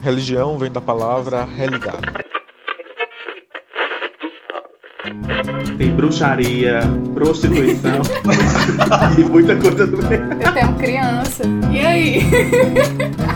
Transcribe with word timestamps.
Religião 0.00 0.56
vem 0.58 0.70
da 0.70 0.80
palavra 0.80 1.44
religar. 1.44 2.00
Tem 5.76 5.90
bruxaria, 5.90 6.80
prostituição 7.14 8.00
e 9.18 9.24
muita 9.24 9.56
coisa 9.56 9.86
do 9.86 9.98
meio. 10.06 10.22
Eu 10.42 10.52
tenho 10.52 10.74
criança. 10.76 11.42
E 11.70 11.80
aí? 11.80 12.20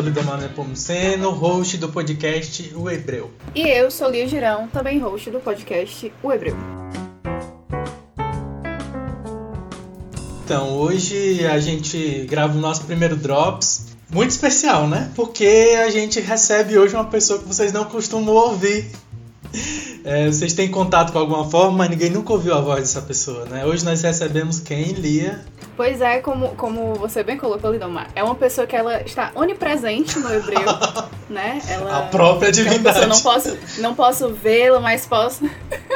sou 0.00 0.06
o 0.06 0.08
Lidomar 0.08 0.40
Nepomuceno, 0.40 1.30
host 1.30 1.76
do 1.76 1.90
podcast 1.90 2.72
O 2.74 2.88
Hebreu. 2.88 3.30
E 3.54 3.60
eu 3.68 3.90
sou 3.90 4.08
Lia 4.08 4.26
Girão, 4.26 4.66
também 4.66 4.98
host 4.98 5.30
do 5.30 5.40
podcast 5.40 6.10
O 6.22 6.32
Hebreu. 6.32 6.56
Então, 10.42 10.78
hoje 10.78 11.46
a 11.46 11.60
gente 11.60 12.26
grava 12.30 12.56
o 12.56 12.60
nosso 12.60 12.84
primeiro 12.84 13.14
Drops. 13.14 13.88
Muito 14.10 14.30
especial, 14.30 14.88
né? 14.88 15.12
Porque 15.14 15.76
a 15.84 15.90
gente 15.90 16.18
recebe 16.18 16.78
hoje 16.78 16.94
uma 16.94 17.04
pessoa 17.04 17.38
que 17.38 17.46
vocês 17.46 17.70
não 17.70 17.84
costumam 17.84 18.34
ouvir. 18.34 18.90
É, 20.04 20.26
vocês 20.26 20.54
têm 20.54 20.70
contato 20.70 21.12
com 21.12 21.18
alguma 21.18 21.48
forma, 21.50 21.78
mas 21.78 21.90
ninguém 21.90 22.10
nunca 22.10 22.32
ouviu 22.32 22.54
a 22.54 22.60
voz 22.60 22.80
dessa 22.80 23.02
pessoa, 23.02 23.44
né? 23.46 23.66
Hoje 23.66 23.84
nós 23.84 24.00
recebemos 24.02 24.58
quem? 24.60 24.92
Lia. 24.92 25.40
Pois 25.76 26.00
é, 26.00 26.18
como, 26.20 26.48
como 26.56 26.94
você 26.94 27.22
bem 27.22 27.36
colocou, 27.36 27.70
Lidomar, 27.72 28.08
é 28.14 28.22
uma 28.22 28.34
pessoa 28.34 28.66
que 28.66 28.74
ela 28.76 29.02
está 29.02 29.30
onipresente 29.34 30.18
no 30.18 30.32
hebreu, 30.32 30.60
né? 31.28 31.60
Ela, 31.68 31.98
A 31.98 32.02
própria 32.02 32.50
divindade. 32.50 32.82
pessoa, 32.82 33.06
não 33.06 33.20
posso, 33.20 33.58
não 33.80 33.94
posso 33.94 34.28
vê-la, 34.32 34.80
mas 34.80 35.06
posso. 35.06 35.44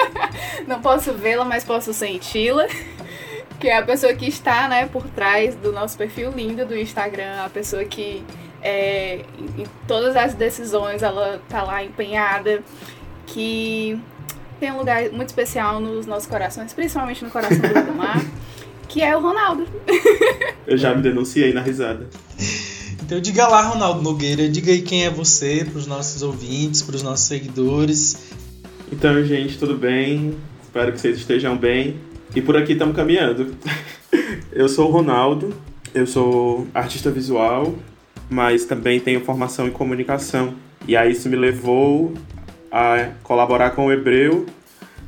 não 0.67 0.81
posso 0.81 1.13
vê-la, 1.13 1.45
mas 1.45 1.65
posso 1.65 1.93
senti-la. 1.93 2.67
Que 3.59 3.69
é 3.69 3.79
a 3.79 3.83
pessoa 3.83 4.13
que 4.13 4.27
está, 4.27 4.69
né, 4.69 4.87
por 4.87 5.05
trás 5.05 5.55
do 5.55 5.73
nosso 5.73 5.97
perfil 5.97 6.31
lindo 6.31 6.67
do 6.67 6.77
Instagram, 6.77 7.43
a 7.45 7.49
pessoa 7.49 7.85
que 7.85 8.23
é, 8.63 9.21
em 9.39 9.63
em 9.63 9.67
todas 9.87 10.17
as 10.17 10.35
decisões 10.35 11.03
ela 11.03 11.41
tá 11.49 11.63
lá 11.63 11.85
empenhada, 11.85 12.63
que 13.35 13.99
tem 14.61 14.71
um 14.71 14.79
lugar 14.79 15.11
muito 15.11 15.29
especial 15.29 15.81
nos 15.81 16.07
nossos 16.07 16.29
corações, 16.29 16.73
principalmente 16.73 17.25
no 17.25 17.31
coração 17.31 17.59
do 17.59 17.67
Lidomar, 17.67 18.25
que 18.89 19.03
é 19.03 19.17
o 19.17 19.21
Ronaldo. 19.21 19.67
Eu 20.65 20.79
já 20.79 20.95
me 20.95 21.03
denunciei 21.03 21.53
na 21.53 21.61
risada. 21.61 22.09
Então 23.03 23.21
diga 23.21 23.47
lá, 23.49 23.63
Ronaldo 23.63 24.01
Nogueira, 24.01 24.49
diga 24.49 24.71
aí 24.71 24.81
quem 24.81 25.05
é 25.05 25.11
você 25.11 25.67
para 25.69 25.79
os 25.79 25.87
nossos 25.87 26.23
ouvintes, 26.23 26.81
para 26.81 26.95
os 26.95 27.03
nossos 27.03 27.27
seguidores. 27.27 28.33
Então, 28.91 29.23
gente, 29.25 29.59
tudo 29.59 29.77
bem? 29.77 30.37
Espero 30.63 30.93
que 30.93 31.01
vocês 31.01 31.19
estejam 31.19 31.57
bem. 31.57 31.97
E 32.35 32.41
por 32.41 32.57
aqui 32.57 32.73
estamos 32.73 32.95
caminhando. 32.95 33.55
Eu 34.53 34.69
sou 34.69 34.89
o 34.89 34.93
Ronaldo, 34.93 35.53
eu 35.93 36.07
sou 36.07 36.69
artista 36.73 37.11
visual, 37.11 37.75
mas 38.31 38.65
também 38.65 39.01
tenho 39.01 39.21
formação 39.25 39.67
em 39.67 39.71
comunicação. 39.73 40.55
E 40.87 40.97
aí 40.97 41.11
isso 41.11 41.29
me 41.29 41.35
levou 41.35 42.15
a 42.75 43.13
colaborar 43.23 43.71
com 43.71 43.87
o 43.87 43.93
Hebreu 43.93 44.47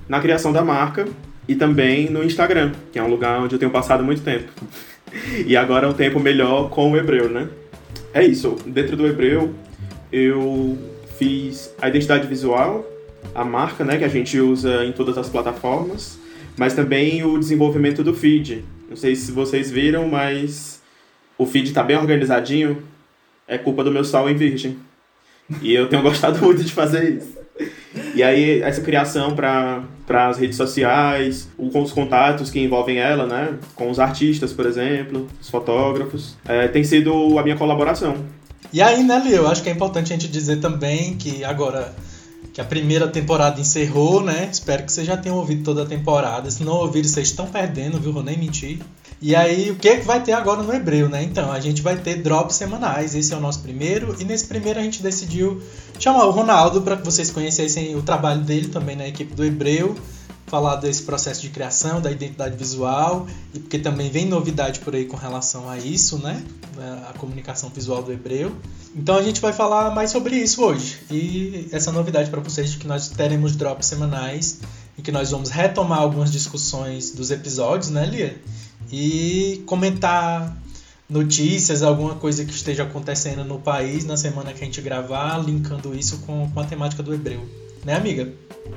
na 0.09 0.21
criação 0.21 0.53
da 0.53 0.65
marca 0.65 1.05
e 1.49 1.57
também 1.57 2.09
no 2.09 2.23
Instagram, 2.23 2.71
que 2.93 2.99
é 3.01 3.03
um 3.03 3.09
lugar 3.09 3.41
onde 3.41 3.57
eu 3.57 3.59
tenho 3.59 3.73
passado 3.73 4.05
muito 4.05 4.23
tempo. 4.23 4.53
E 5.47 5.57
agora 5.57 5.87
é 5.87 5.89
um 5.89 5.95
tempo 5.95 6.21
melhor 6.21 6.69
com 6.69 6.93
o 6.93 6.97
Hebreu, 6.97 7.31
né? 7.31 7.49
É 8.13 8.23
isso, 8.23 8.59
dentro 8.67 8.97
do 8.97 9.07
Hebreu 9.07 9.55
eu 10.13 10.77
fiz 11.17 11.73
a 11.81 11.89
identidade 11.89 12.27
visual, 12.27 12.85
a 13.35 13.43
marca, 13.43 13.83
né, 13.83 13.97
que 13.97 14.05
a 14.05 14.09
gente 14.09 14.39
usa 14.39 14.85
em 14.85 14.93
todas 14.93 15.17
as 15.17 15.29
plataformas, 15.29 16.19
mas 16.55 16.75
também 16.75 17.25
o 17.25 17.39
desenvolvimento 17.39 18.05
do 18.05 18.13
feed. 18.13 18.63
Não 18.91 18.97
sei 18.97 19.17
se 19.17 19.33
vocês 19.33 19.71
viram, 19.71 20.07
mas 20.07 20.83
o 21.39 21.47
feed 21.47 21.73
tá 21.73 21.83
bem 21.83 21.97
organizadinho. 21.97 22.83
É 23.49 23.57
culpa 23.57 23.83
do 23.83 23.91
meu 23.91 24.05
sol 24.05 24.29
em 24.29 24.35
virgem. 24.35 24.77
E 25.63 25.73
eu 25.73 25.89
tenho 25.89 26.03
gostado 26.03 26.39
muito 26.45 26.63
de 26.63 26.73
fazer 26.73 27.17
isso. 27.17 27.46
E 28.15 28.23
aí, 28.23 28.63
essa 28.63 28.81
criação 28.81 29.35
para 29.35 29.85
as 30.09 30.39
redes 30.39 30.57
sociais, 30.57 31.49
com 31.57 31.83
os 31.83 31.93
contatos 31.93 32.51
que 32.51 32.61
envolvem 32.61 32.99
ela, 32.99 33.27
né? 33.27 33.55
Com 33.75 33.91
os 33.91 33.99
artistas, 33.99 34.53
por 34.53 34.67
exemplo, 34.67 35.27
os 35.41 35.49
fotógrafos, 35.49 36.37
é, 36.47 36.69
tem 36.69 36.85
sido 36.85 37.39
a 37.39 37.43
minha 37.43 37.57
colaboração. 37.57 38.17
E 38.73 38.83
aí, 38.83 39.03
né, 39.03 39.23
eu 39.31 39.47
acho 39.47 39.63
que 39.63 39.69
é 39.69 39.73
importante 39.73 40.13
a 40.13 40.17
gente 40.17 40.29
dizer 40.29 40.57
também 40.57 41.17
que 41.17 41.45
agora 41.45 41.95
que 42.53 42.61
a 42.61 42.65
primeira 42.65 43.07
temporada 43.07 43.61
encerrou, 43.61 44.23
né? 44.23 44.49
Espero 44.51 44.83
que 44.83 44.91
vocês 44.91 45.07
já 45.07 45.15
tenham 45.15 45.37
ouvido 45.37 45.63
toda 45.63 45.83
a 45.83 45.87
temporada. 45.87 46.51
Se 46.51 46.65
não 46.65 46.73
ouviram, 46.73 47.07
vocês 47.07 47.29
estão 47.29 47.47
perdendo, 47.47 48.01
viu? 48.01 48.15
Vou 48.15 48.23
nem 48.23 48.39
mentir. 48.39 48.79
E 49.21 49.35
aí, 49.35 49.71
o 49.71 49.77
que 49.77 49.89
é 49.89 49.97
que 49.97 50.05
vai 50.05 50.23
ter 50.23 50.33
agora 50.33 50.63
no 50.63 50.73
Hebreu, 50.73 51.09
né? 51.09 51.23
Então, 51.23 51.51
a 51.51 51.59
gente 51.59 51.81
vai 51.81 51.97
ter 51.97 52.23
drops 52.23 52.57
semanais. 52.57 53.15
Esse 53.15 53.33
é 53.33 53.37
o 53.37 53.41
nosso 53.41 53.61
primeiro. 53.61 54.15
E 54.21 54.25
nesse 54.25 54.47
primeiro 54.47 54.79
a 54.79 54.83
gente 54.83 55.03
decidiu 55.03 55.63
chamar 55.99 56.27
o 56.27 56.31
Ronaldo 56.31 56.83
para 56.83 56.97
que 56.97 57.05
vocês 57.05 57.31
conhecessem 57.31 57.97
o 57.97 58.03
trabalho 58.03 58.43
dele 58.43 58.69
também 58.69 58.95
na 58.95 59.09
equipe 59.09 59.35
do 59.35 59.45
Hebreu. 59.45 59.97
Falar 60.47 60.77
desse 60.77 61.03
processo 61.03 61.41
de 61.41 61.49
criação, 61.49 62.01
da 62.01 62.11
identidade 62.11 62.57
visual. 62.57 63.27
E 63.55 63.59
porque 63.59 63.79
também 63.79 64.11
vem 64.11 64.27
novidade 64.27 64.81
por 64.81 64.95
aí 64.95 65.07
com 65.07 65.17
relação 65.17 65.69
a 65.69 65.79
isso, 65.79 66.19
né? 66.19 66.45
A 67.09 67.15
comunicação 67.19 67.71
visual 67.71 68.03
do 68.03 68.13
Hebreu. 68.13 68.55
Então 68.95 69.17
a 69.17 69.23
gente 69.23 69.41
vai 69.41 69.53
falar 69.53 69.95
mais 69.95 70.11
sobre 70.11 70.37
isso 70.37 70.63
hoje. 70.63 70.99
E 71.11 71.69
essa 71.73 71.91
novidade 71.91 72.31
para 72.31 72.41
vocês 72.41 72.71
de 72.71 72.77
que 72.77 72.87
nós 72.87 73.09
teremos 73.09 73.57
drops 73.57 73.87
semanais 73.87 74.61
e 74.97 75.03
que 75.03 75.11
nós 75.11 75.31
vamos 75.31 75.49
retomar 75.49 75.99
algumas 75.99 76.31
discussões 76.31 77.11
dos 77.11 77.31
episódios, 77.31 77.91
né, 77.91 78.07
Lia? 78.07 78.41
E 78.93 79.63
comentar 79.67 80.57
notícias, 81.09 81.83
alguma 81.83 82.15
coisa 82.17 82.45
que 82.45 82.53
esteja 82.53 82.83
acontecendo 82.83 83.45
no 83.45 83.59
país 83.59 84.05
na 84.05 84.17
semana 84.17 84.53
que 84.53 84.63
a 84.63 84.65
gente 84.65 84.81
gravar, 84.81 85.39
linkando 85.39 85.95
isso 85.95 86.19
com, 86.27 86.51
com 86.51 86.61
a 86.61 86.65
temática 86.65 87.03
do 87.03 87.15
Hebreu. 87.15 87.41
Né, 87.85 87.95
amiga? 87.95 88.33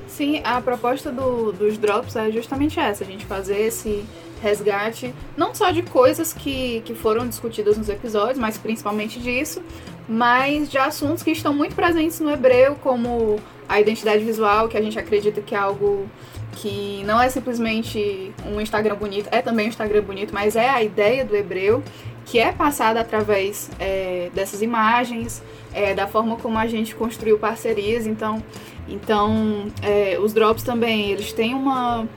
Sim, 0.06 0.40
a 0.44 0.60
proposta 0.60 1.10
do- 1.10 1.50
dos 1.52 1.76
drops 1.76 2.14
é 2.14 2.30
justamente 2.30 2.78
essa, 2.78 3.02
a 3.02 3.06
gente 3.06 3.24
fazer 3.26 3.58
esse 3.58 4.04
resgate, 4.40 5.12
não 5.36 5.52
só 5.54 5.70
de 5.72 5.82
coisas 5.82 6.32
que, 6.32 6.80
que 6.84 6.94
foram 6.94 7.28
discutidas 7.28 7.76
nos 7.76 7.88
episódios, 7.88 8.38
mas 8.38 8.56
principalmente 8.56 9.18
disso, 9.18 9.60
mas 10.08 10.70
de 10.70 10.78
assuntos 10.78 11.22
que 11.24 11.32
estão 11.32 11.52
muito 11.52 11.74
presentes 11.74 12.20
no 12.20 12.30
hebreu, 12.30 12.76
como 12.76 13.40
a 13.68 13.80
identidade 13.80 14.24
visual, 14.24 14.68
que 14.68 14.76
a 14.76 14.82
gente 14.82 14.98
acredita 14.98 15.40
que 15.40 15.54
é 15.56 15.58
algo 15.58 16.08
que 16.52 17.02
não 17.04 17.20
é 17.20 17.28
simplesmente 17.28 18.32
um 18.46 18.60
Instagram 18.60 18.96
bonito, 18.96 19.28
é 19.30 19.40
também 19.40 19.66
um 19.66 19.68
Instagram 19.68 20.02
bonito, 20.02 20.32
mas 20.34 20.56
é 20.56 20.68
a 20.68 20.82
ideia 20.82 21.24
do 21.24 21.34
hebreu, 21.36 21.82
que 22.26 22.38
é 22.38 22.52
passada 22.52 23.00
através 23.00 23.70
é, 23.78 24.30
dessas 24.34 24.62
imagens, 24.62 25.42
é, 25.72 25.94
da 25.94 26.06
forma 26.06 26.36
como 26.36 26.58
a 26.58 26.66
gente 26.66 26.94
construiu 26.94 27.38
parcerias, 27.38 28.06
então 28.06 28.42
então, 28.90 29.68
é, 29.82 30.18
os 30.20 30.32
drops 30.32 30.64
também, 30.64 31.12
eles 31.12 31.32
têm 31.32 31.54
uma, 31.54 32.08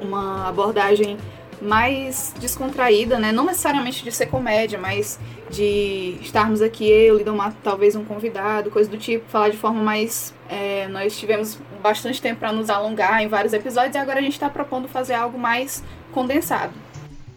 uma 0.00 0.48
abordagem 0.48 1.16
mais 1.60 2.34
descontraída, 2.38 3.18
né? 3.18 3.32
Não 3.32 3.44
necessariamente 3.44 4.04
de 4.04 4.12
ser 4.12 4.26
comédia, 4.26 4.78
mas 4.78 5.18
de 5.50 6.18
estarmos 6.20 6.60
aqui, 6.60 6.88
eu, 6.88 7.18
Lidomar, 7.18 7.54
talvez 7.62 7.96
um 7.96 8.04
convidado, 8.04 8.70
coisa 8.70 8.90
do 8.90 8.98
tipo, 8.98 9.24
falar 9.28 9.48
de 9.48 9.56
forma 9.56 9.82
mais... 9.82 10.34
é, 10.48 10.88
nós 10.88 11.18
tivemos 11.18 11.58
bastante 11.82 12.20
tempo 12.20 12.40
para 12.40 12.52
nos 12.52 12.68
alongar 12.68 13.22
em 13.22 13.28
vários 13.28 13.52
episódios 13.52 13.94
e 13.94 13.98
agora 13.98 14.18
a 14.18 14.22
gente 14.22 14.32
está 14.32 14.48
propondo 14.48 14.88
fazer 14.88 15.14
algo 15.14 15.38
mais 15.38 15.82
condensado. 16.12 16.72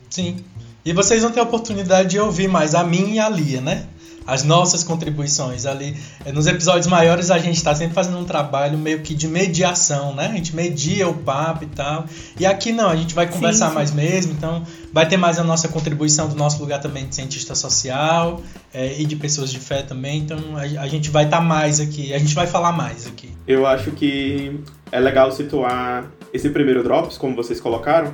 Sim. 0.09 0.43
E 0.83 0.93
vocês 0.93 1.21
vão 1.21 1.31
ter 1.31 1.39
a 1.39 1.43
oportunidade 1.43 2.09
de 2.09 2.19
ouvir 2.19 2.47
mais 2.47 2.73
a 2.73 2.83
mim 2.83 3.13
e 3.13 3.19
a 3.19 3.29
Lia, 3.29 3.61
né? 3.61 3.87
As 4.25 4.43
nossas 4.43 4.83
contribuições 4.83 5.65
ali. 5.65 5.95
Eh, 6.25 6.31
Nos 6.31 6.47
episódios 6.47 6.87
maiores 6.87 7.31
a 7.31 7.37
gente 7.37 7.57
está 7.57 7.73
sempre 7.73 7.93
fazendo 7.93 8.17
um 8.17 8.25
trabalho 8.25 8.77
meio 8.77 9.01
que 9.01 9.15
de 9.15 9.27
mediação, 9.27 10.13
né? 10.13 10.27
A 10.27 10.35
gente 10.35 10.55
media 10.55 11.07
o 11.07 11.13
papo 11.13 11.63
e 11.63 11.67
tal. 11.67 12.05
E 12.39 12.45
aqui 12.45 12.71
não, 12.71 12.89
a 12.89 12.95
gente 12.95 13.15
vai 13.15 13.27
conversar 13.27 13.69
sim. 13.69 13.75
mais 13.75 13.91
mesmo, 13.91 14.33
então 14.33 14.63
vai 14.93 15.07
ter 15.07 15.17
mais 15.17 15.39
a 15.39 15.43
nossa 15.43 15.67
contribuição 15.67 16.27
do 16.27 16.35
nosso 16.35 16.59
lugar 16.59 16.79
também 16.79 17.07
de 17.07 17.15
cientista 17.15 17.55
social 17.55 18.41
eh, 18.73 18.95
e 18.99 19.05
de 19.05 19.15
pessoas 19.15 19.51
de 19.51 19.59
fé 19.59 19.81
também. 19.81 20.19
Então 20.19 20.37
a, 20.55 20.83
a 20.83 20.87
gente 20.87 21.09
vai 21.09 21.25
estar 21.25 21.41
mais 21.41 21.79
aqui, 21.79 22.13
a 22.13 22.19
gente 22.19 22.35
vai 22.35 22.47
falar 22.47 22.71
mais 22.71 23.07
aqui. 23.07 23.29
Eu 23.47 23.65
acho 23.65 23.91
que 23.91 24.59
é 24.91 24.99
legal 24.99 25.31
situar 25.31 26.05
esse 26.33 26.49
primeiro 26.49 26.83
Drops, 26.83 27.17
como 27.17 27.35
vocês 27.35 27.59
colocaram, 27.59 28.13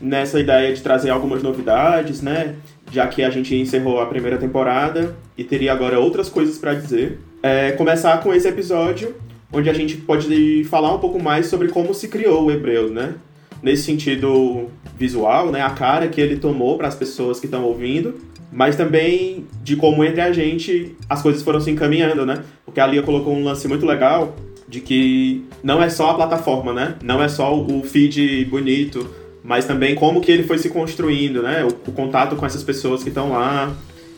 nessa 0.00 0.40
ideia 0.40 0.74
de 0.74 0.80
trazer 0.80 1.10
algumas 1.10 1.42
novidades, 1.42 2.22
né? 2.22 2.56
Já 2.90 3.06
que 3.06 3.22
a 3.22 3.30
gente 3.30 3.54
encerrou 3.54 4.00
a 4.00 4.06
primeira 4.06 4.38
temporada 4.38 5.14
e 5.40 5.44
teria 5.44 5.72
agora 5.72 5.98
outras 5.98 6.28
coisas 6.28 6.58
para 6.58 6.74
dizer. 6.74 7.18
É, 7.42 7.72
começar 7.72 8.22
com 8.22 8.32
esse 8.34 8.46
episódio, 8.46 9.14
onde 9.52 9.70
a 9.70 9.72
gente 9.72 9.96
pode 9.96 10.64
falar 10.64 10.94
um 10.94 10.98
pouco 10.98 11.20
mais 11.20 11.46
sobre 11.46 11.68
como 11.68 11.94
se 11.94 12.08
criou 12.08 12.44
o 12.44 12.50
Hebreu, 12.50 12.90
né? 12.90 13.14
nesse 13.62 13.82
sentido 13.84 14.68
visual, 14.96 15.50
né, 15.50 15.60
a 15.60 15.70
cara 15.70 16.08
que 16.08 16.20
ele 16.20 16.36
tomou 16.36 16.76
para 16.76 16.88
as 16.88 16.94
pessoas 16.94 17.38
que 17.38 17.46
estão 17.46 17.64
ouvindo, 17.64 18.18
mas 18.52 18.76
também 18.76 19.46
de 19.62 19.76
como 19.76 20.04
entre 20.04 20.20
a 20.20 20.32
gente 20.32 20.96
as 21.08 21.22
coisas 21.22 21.42
foram 21.42 21.60
se 21.60 21.70
encaminhando, 21.70 22.26
né? 22.26 22.42
Porque 22.64 22.80
a 22.80 22.86
Lia 22.86 23.02
colocou 23.02 23.34
um 23.34 23.44
lance 23.44 23.68
muito 23.68 23.86
legal 23.86 24.34
de 24.68 24.80
que 24.80 25.44
não 25.62 25.82
é 25.82 25.88
só 25.88 26.10
a 26.10 26.14
plataforma, 26.14 26.72
né? 26.72 26.96
Não 27.02 27.22
é 27.22 27.28
só 27.28 27.56
o 27.56 27.82
feed 27.82 28.44
bonito, 28.46 29.08
mas 29.42 29.66
também 29.66 29.94
como 29.94 30.20
que 30.20 30.32
ele 30.32 30.42
foi 30.42 30.58
se 30.58 30.68
construindo, 30.68 31.42
né? 31.42 31.64
O, 31.64 31.68
o 31.68 31.92
contato 31.92 32.34
com 32.34 32.44
essas 32.44 32.64
pessoas 32.64 33.02
que 33.02 33.08
estão 33.08 33.30
lá 33.30 33.72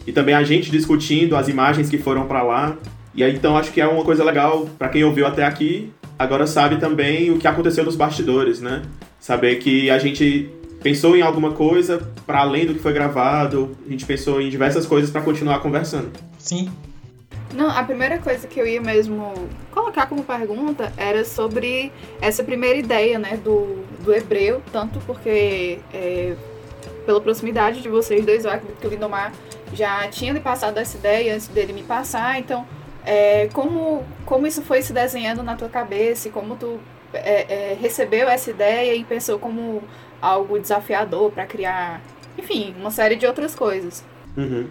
e 0.06 0.12
também 0.12 0.34
a 0.34 0.42
gente 0.42 0.70
discutindo 0.70 1.36
as 1.36 1.48
imagens 1.48 1.88
que 1.88 1.98
foram 1.98 2.26
para 2.26 2.42
lá. 2.42 2.76
E 3.14 3.22
aí 3.22 3.34
então 3.34 3.56
acho 3.56 3.72
que 3.72 3.80
é 3.80 3.86
uma 3.86 4.04
coisa 4.04 4.24
legal 4.24 4.68
para 4.78 4.88
quem 4.88 5.04
ouviu 5.04 5.26
até 5.26 5.44
aqui, 5.44 5.92
agora 6.18 6.46
sabe 6.46 6.76
também 6.76 7.30
o 7.30 7.38
que 7.38 7.46
aconteceu 7.46 7.84
nos 7.84 7.96
bastidores, 7.96 8.60
né? 8.60 8.82
Saber 9.20 9.56
que 9.56 9.90
a 9.90 9.98
gente 9.98 10.50
pensou 10.82 11.16
em 11.16 11.22
alguma 11.22 11.52
coisa 11.52 12.02
para 12.26 12.40
além 12.40 12.66
do 12.66 12.74
que 12.74 12.80
foi 12.80 12.92
gravado, 12.92 13.76
a 13.86 13.90
gente 13.90 14.04
pensou 14.04 14.40
em 14.40 14.48
diversas 14.48 14.86
coisas 14.86 15.10
para 15.10 15.20
continuar 15.20 15.60
conversando. 15.60 16.10
Sim. 16.38 16.70
Não, 17.54 17.68
a 17.70 17.84
primeira 17.84 18.18
coisa 18.18 18.46
que 18.46 18.58
eu 18.58 18.66
ia 18.66 18.80
mesmo 18.80 19.32
colocar 19.70 20.06
como 20.06 20.24
pergunta 20.24 20.90
era 20.96 21.24
sobre 21.24 21.92
essa 22.20 22.42
primeira 22.42 22.78
ideia, 22.78 23.18
né, 23.18 23.36
do, 23.36 23.84
do 24.02 24.12
hebreu, 24.12 24.62
tanto 24.72 24.98
porque 25.00 25.78
é, 25.92 26.34
pela 27.04 27.20
proximidade 27.20 27.82
de 27.82 27.88
vocês 27.88 28.24
dois, 28.24 28.44
eu 28.44 28.50
acredito 28.50 28.78
que 28.80 28.86
o 28.86 28.90
Lindomar 28.90 29.32
já 29.72 30.06
tinha 30.08 30.32
lhe 30.32 30.40
passado 30.40 30.78
essa 30.78 30.96
ideia 30.96 31.34
antes 31.34 31.48
dele 31.48 31.72
me 31.72 31.82
passar, 31.82 32.38
então 32.38 32.66
é, 33.04 33.48
como, 33.52 34.04
como 34.24 34.46
isso 34.46 34.62
foi 34.62 34.82
se 34.82 34.92
desenhando 34.92 35.42
na 35.42 35.56
tua 35.56 35.68
cabeça 35.68 36.28
e 36.28 36.30
como 36.30 36.56
tu 36.56 36.78
é, 37.12 37.72
é, 37.72 37.78
recebeu 37.80 38.28
essa 38.28 38.50
ideia 38.50 38.94
e 38.94 39.04
pensou 39.04 39.38
como 39.38 39.82
algo 40.20 40.58
desafiador 40.58 41.30
para 41.32 41.46
criar, 41.46 42.00
enfim, 42.38 42.74
uma 42.78 42.90
série 42.90 43.16
de 43.16 43.26
outras 43.26 43.54
coisas. 43.54 44.04
Uhum. 44.36 44.66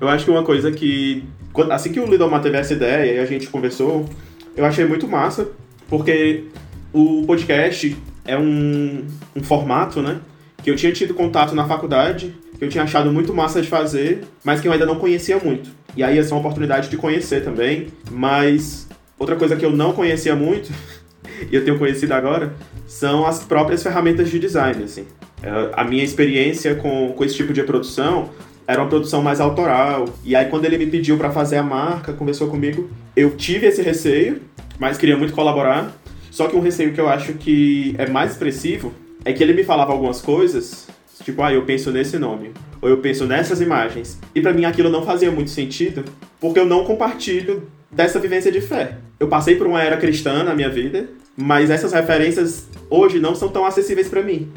Eu 0.00 0.08
acho 0.08 0.24
que 0.24 0.30
uma 0.30 0.42
coisa 0.42 0.72
que, 0.72 1.24
assim 1.70 1.92
que 1.92 2.00
o 2.00 2.06
Lidomar 2.06 2.42
teve 2.42 2.56
essa 2.56 2.72
ideia 2.72 3.14
e 3.14 3.18
a 3.18 3.26
gente 3.26 3.46
conversou, 3.48 4.08
eu 4.56 4.64
achei 4.64 4.84
muito 4.84 5.06
massa, 5.06 5.48
porque 5.88 6.44
o 6.92 7.24
podcast 7.26 7.96
é 8.24 8.36
um, 8.36 9.06
um 9.36 9.42
formato, 9.42 10.00
né, 10.00 10.20
que 10.62 10.70
eu 10.70 10.76
tinha 10.76 10.92
tido 10.92 11.14
contato 11.14 11.54
na 11.54 11.66
faculdade, 11.66 12.34
que 12.62 12.66
eu 12.66 12.70
tinha 12.70 12.84
achado 12.84 13.12
muito 13.12 13.34
massa 13.34 13.60
de 13.60 13.66
fazer, 13.66 14.20
mas 14.44 14.60
que 14.60 14.68
eu 14.68 14.72
ainda 14.72 14.86
não 14.86 14.94
conhecia 14.94 15.36
muito. 15.36 15.68
E 15.96 16.04
aí 16.04 16.16
essa 16.16 16.30
é 16.30 16.34
uma 16.34 16.38
oportunidade 16.38 16.88
de 16.88 16.96
conhecer 16.96 17.42
também, 17.42 17.88
mas 18.08 18.86
outra 19.18 19.34
coisa 19.34 19.56
que 19.56 19.66
eu 19.66 19.72
não 19.72 19.92
conhecia 19.92 20.36
muito, 20.36 20.70
e 21.50 21.56
eu 21.56 21.64
tenho 21.64 21.76
conhecido 21.76 22.12
agora, 22.14 22.54
são 22.86 23.26
as 23.26 23.42
próprias 23.42 23.82
ferramentas 23.82 24.30
de 24.30 24.38
design, 24.38 24.84
assim. 24.84 25.06
É, 25.42 25.72
a 25.72 25.82
minha 25.82 26.04
experiência 26.04 26.76
com, 26.76 27.12
com 27.16 27.24
esse 27.24 27.34
tipo 27.34 27.52
de 27.52 27.64
produção 27.64 28.30
era 28.64 28.80
uma 28.80 28.88
produção 28.88 29.20
mais 29.20 29.40
autoral. 29.40 30.08
E 30.24 30.36
aí 30.36 30.46
quando 30.46 30.64
ele 30.64 30.78
me 30.78 30.86
pediu 30.86 31.18
para 31.18 31.32
fazer 31.32 31.56
a 31.56 31.64
marca, 31.64 32.12
conversou 32.12 32.46
comigo, 32.46 32.88
eu 33.16 33.36
tive 33.36 33.66
esse 33.66 33.82
receio, 33.82 34.40
mas 34.78 34.96
queria 34.96 35.16
muito 35.16 35.32
colaborar. 35.32 35.92
Só 36.30 36.46
que 36.46 36.54
um 36.54 36.60
receio 36.60 36.92
que 36.92 37.00
eu 37.00 37.08
acho 37.08 37.32
que 37.32 37.92
é 37.98 38.08
mais 38.08 38.30
expressivo 38.30 38.92
é 39.24 39.32
que 39.32 39.42
ele 39.42 39.52
me 39.52 39.64
falava 39.64 39.90
algumas 39.90 40.20
coisas, 40.20 40.86
tipo, 41.24 41.42
ah, 41.42 41.52
eu 41.52 41.62
penso 41.64 41.90
nesse 41.90 42.18
nome, 42.18 42.52
ou 42.80 42.88
eu 42.88 42.98
penso 42.98 43.26
nessas 43.26 43.60
imagens. 43.60 44.18
E 44.34 44.40
para 44.40 44.52
mim 44.52 44.64
aquilo 44.64 44.90
não 44.90 45.04
fazia 45.04 45.30
muito 45.30 45.50
sentido, 45.50 46.04
porque 46.40 46.58
eu 46.58 46.66
não 46.66 46.84
compartilho 46.84 47.68
dessa 47.90 48.18
vivência 48.18 48.50
de 48.50 48.60
fé. 48.60 48.96
Eu 49.20 49.28
passei 49.28 49.56
por 49.56 49.66
uma 49.66 49.82
era 49.82 49.96
cristã 49.96 50.42
na 50.42 50.54
minha 50.54 50.68
vida, 50.68 51.08
mas 51.36 51.70
essas 51.70 51.92
referências 51.92 52.68
hoje 52.90 53.18
não 53.18 53.34
são 53.34 53.48
tão 53.48 53.64
acessíveis 53.64 54.08
para 54.08 54.22
mim. 54.22 54.50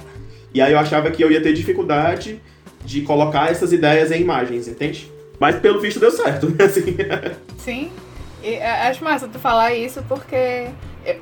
E 0.54 0.62
aí 0.62 0.72
eu 0.72 0.80
achava 0.80 1.12
que 1.12 1.24
eu 1.24 1.32
ia 1.32 1.42
ter 1.42 1.54
dificuldade 1.54 2.42
de 2.84 3.02
colocar 3.02 3.52
essas 3.52 3.74
ideias 3.74 4.12
em 4.12 4.22
imagens, 4.22 4.68
entende? 4.68 5.12
Mas 5.40 5.58
pelo 5.58 5.82
visto 5.82 6.00
deu 6.00 6.12
certo, 6.12 6.50
né? 6.50 6.64
Assim. 6.66 6.96
Sim. 7.58 7.92
E 8.44 8.58
acho 8.58 9.04
massa 9.04 9.28
tu 9.28 9.40
falar 9.40 9.74
isso 9.74 10.04
porque, 10.08 10.68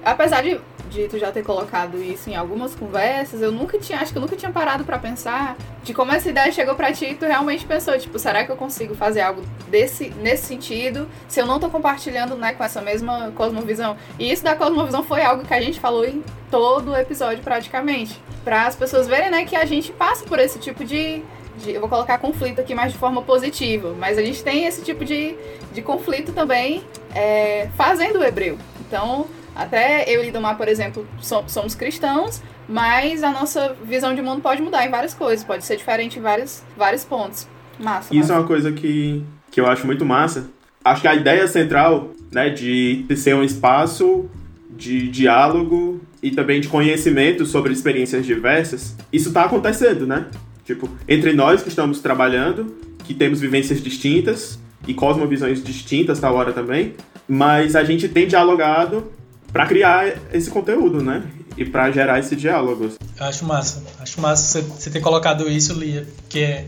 apesar 0.03 0.43
de, 0.43 0.59
de 0.93 1.07
tu 1.07 1.17
já 1.17 1.31
ter 1.31 1.43
colocado 1.43 2.01
isso 2.01 2.29
em 2.29 2.35
algumas 2.35 2.75
conversas, 2.75 3.41
eu 3.41 3.51
nunca 3.51 3.79
tinha, 3.79 3.99
acho 3.99 4.11
que 4.11 4.17
eu 4.17 4.21
nunca 4.21 4.35
tinha 4.35 4.51
parado 4.51 4.83
para 4.83 4.99
pensar 4.99 5.57
de 5.83 5.93
como 5.93 6.11
essa 6.11 6.29
ideia 6.29 6.51
chegou 6.51 6.75
para 6.75 6.93
ti 6.93 7.05
e 7.05 7.15
tu 7.15 7.25
realmente 7.25 7.65
pensou, 7.65 7.97
tipo, 7.97 8.19
será 8.19 8.45
que 8.45 8.51
eu 8.51 8.55
consigo 8.55 8.93
fazer 8.93 9.21
algo 9.21 9.41
desse, 9.69 10.09
nesse 10.21 10.45
sentido 10.45 11.09
se 11.27 11.39
eu 11.39 11.45
não 11.45 11.59
tô 11.59 11.69
compartilhando, 11.69 12.35
né, 12.35 12.53
com 12.53 12.63
essa 12.63 12.81
mesma 12.81 13.31
cosmovisão? 13.35 13.97
E 14.19 14.31
isso 14.31 14.43
da 14.43 14.55
cosmovisão 14.55 15.03
foi 15.03 15.23
algo 15.23 15.43
que 15.43 15.53
a 15.53 15.61
gente 15.61 15.79
falou 15.79 16.05
em 16.05 16.23
todo 16.51 16.91
o 16.91 16.95
episódio 16.95 17.43
praticamente, 17.43 18.21
para 18.43 18.67
as 18.67 18.75
pessoas 18.75 19.07
verem, 19.07 19.31
né, 19.31 19.45
que 19.45 19.55
a 19.55 19.65
gente 19.65 19.91
passa 19.91 20.23
por 20.25 20.37
esse 20.37 20.59
tipo 20.59 20.85
de 20.85 21.23
eu 21.67 21.79
vou 21.79 21.87
colocar 21.87 22.17
conflito 22.17 22.59
aqui 22.59 22.73
mais 22.73 22.91
de 22.91 22.97
forma 22.97 23.21
positiva, 23.21 23.93
mas 23.97 24.17
a 24.17 24.23
gente 24.23 24.43
tem 24.43 24.65
esse 24.65 24.81
tipo 24.81 25.05
de, 25.05 25.35
de 25.71 25.83
conflito 25.83 26.33
também 26.33 26.83
é, 27.13 27.69
fazendo 27.77 28.19
o 28.19 28.23
hebreu. 28.23 28.57
Então, 28.81 29.27
até 29.55 30.03
eu 30.13 30.21
e 30.21 30.25
Lidomar, 30.25 30.57
por 30.57 30.67
exemplo, 30.67 31.07
somos 31.19 31.75
cristãos, 31.75 32.41
mas 32.67 33.23
a 33.23 33.31
nossa 33.31 33.75
visão 33.83 34.15
de 34.15 34.21
mundo 34.21 34.41
pode 34.41 34.61
mudar 34.61 34.85
em 34.85 34.89
várias 34.89 35.13
coisas, 35.13 35.45
pode 35.45 35.63
ser 35.63 35.77
diferente 35.77 36.17
em 36.17 36.21
vários, 36.21 36.63
vários 36.75 37.03
pontos. 37.03 37.47
Massa. 37.79 38.13
Isso 38.13 38.19
massa. 38.19 38.33
é 38.33 38.37
uma 38.37 38.47
coisa 38.47 38.71
que, 38.71 39.23
que 39.51 39.59
eu 39.59 39.67
acho 39.67 39.85
muito 39.85 40.05
massa. 40.05 40.49
Acho 40.83 41.01
que 41.01 41.07
a 41.07 41.15
ideia 41.15 41.47
central 41.47 42.11
né, 42.31 42.49
de, 42.49 43.03
de 43.03 43.15
ser 43.15 43.35
um 43.35 43.43
espaço 43.43 44.29
de 44.69 45.07
diálogo 45.07 46.01
e 46.21 46.31
também 46.31 46.59
de 46.59 46.67
conhecimento 46.67 47.45
sobre 47.45 47.71
experiências 47.73 48.25
diversas, 48.25 48.95
isso 49.11 49.29
está 49.29 49.45
acontecendo, 49.45 50.07
né? 50.07 50.25
Tipo, 50.65 50.89
entre 51.07 51.33
nós 51.33 51.61
que 51.61 51.69
estamos 51.69 51.99
trabalhando, 51.99 52.75
que 53.03 53.13
temos 53.13 53.39
vivências 53.39 53.81
distintas 53.81 54.59
e 54.87 54.93
cosmovisões 54.93 55.63
distintas 55.63 56.19
tal 56.19 56.35
hora 56.35 56.51
também, 56.51 56.93
mas 57.27 57.75
a 57.75 57.83
gente 57.83 58.07
tem 58.07 58.27
dialogado 58.27 59.11
para 59.53 59.67
criar 59.67 60.11
esse 60.33 60.49
conteúdo, 60.49 61.01
né? 61.03 61.23
E 61.55 61.63
para 61.63 61.91
gerar 61.91 62.19
esse 62.19 62.35
diálogo. 62.35 62.91
Acho 63.19 63.45
massa. 63.45 63.83
Acho 63.99 64.19
massa 64.19 64.61
você 64.61 64.89
ter 64.89 64.99
colocado 64.99 65.47
isso, 65.47 65.73
Lia, 65.73 66.07
porque 66.17 66.65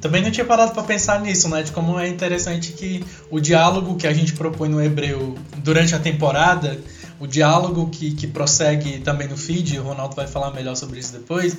também 0.00 0.22
não 0.22 0.30
tinha 0.30 0.46
parado 0.46 0.72
para 0.72 0.84
pensar 0.84 1.20
nisso, 1.20 1.48
né? 1.48 1.64
De 1.64 1.72
como 1.72 1.98
é 1.98 2.08
interessante 2.08 2.72
que 2.72 3.04
o 3.28 3.40
diálogo 3.40 3.96
que 3.96 4.06
a 4.06 4.12
gente 4.12 4.32
propõe 4.34 4.68
no 4.68 4.80
hebreu 4.80 5.34
durante 5.58 5.96
a 5.96 5.98
temporada, 5.98 6.78
o 7.18 7.26
diálogo 7.26 7.90
que, 7.90 8.12
que 8.12 8.28
prossegue 8.28 9.00
também 9.00 9.26
no 9.26 9.36
feed, 9.36 9.80
o 9.80 9.82
Ronaldo 9.82 10.14
vai 10.14 10.28
falar 10.28 10.52
melhor 10.52 10.76
sobre 10.76 11.00
isso 11.00 11.12
depois, 11.12 11.56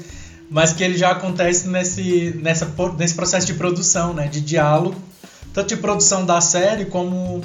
mas 0.49 0.71
que 0.71 0.83
ele 0.83 0.97
já 0.97 1.11
acontece 1.11 1.67
nesse, 1.67 2.39
nessa, 2.41 2.73
nesse 2.97 3.15
processo 3.15 3.47
de 3.47 3.53
produção, 3.53 4.13
né, 4.13 4.27
de 4.27 4.39
diálogo, 4.39 4.95
tanto 5.53 5.69
de 5.69 5.77
produção 5.77 6.25
da 6.25 6.39
série 6.39 6.85
como 6.85 7.41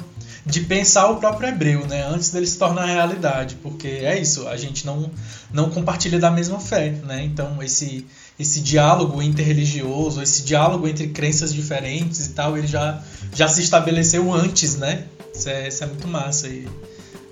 de 0.49 0.61
pensar 0.61 1.09
o 1.09 1.17
próprio 1.17 1.49
hebreu, 1.49 1.85
né, 1.87 2.05
antes 2.05 2.31
dele 2.31 2.47
se 2.47 2.57
tornar 2.57 2.85
realidade, 2.85 3.55
porque 3.61 3.87
é 3.87 4.19
isso, 4.19 4.47
a 4.47 4.57
gente 4.57 4.85
não, 4.85 5.09
não 5.53 5.69
compartilha 5.69 6.19
da 6.19 6.31
mesma 6.31 6.59
fé, 6.59 6.91
né, 7.05 7.23
então 7.23 7.61
esse, 7.61 8.05
esse 8.39 8.59
diálogo 8.61 9.21
interreligioso, 9.21 10.21
esse 10.21 10.43
diálogo 10.43 10.87
entre 10.87 11.07
crenças 11.09 11.53
diferentes 11.53 12.25
e 12.25 12.29
tal, 12.29 12.57
ele 12.57 12.67
já, 12.67 13.01
já 13.33 13.47
se 13.47 13.61
estabeleceu 13.61 14.33
antes, 14.33 14.75
né, 14.75 15.05
isso 15.33 15.49
é, 15.49 15.67
isso 15.67 15.83
é 15.83 15.87
muito 15.87 16.07
massa 16.07 16.47
e 16.47 16.67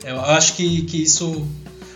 eu 0.04 0.22
acho 0.22 0.56
que, 0.56 0.84
que 0.84 1.04
isso 1.04 1.46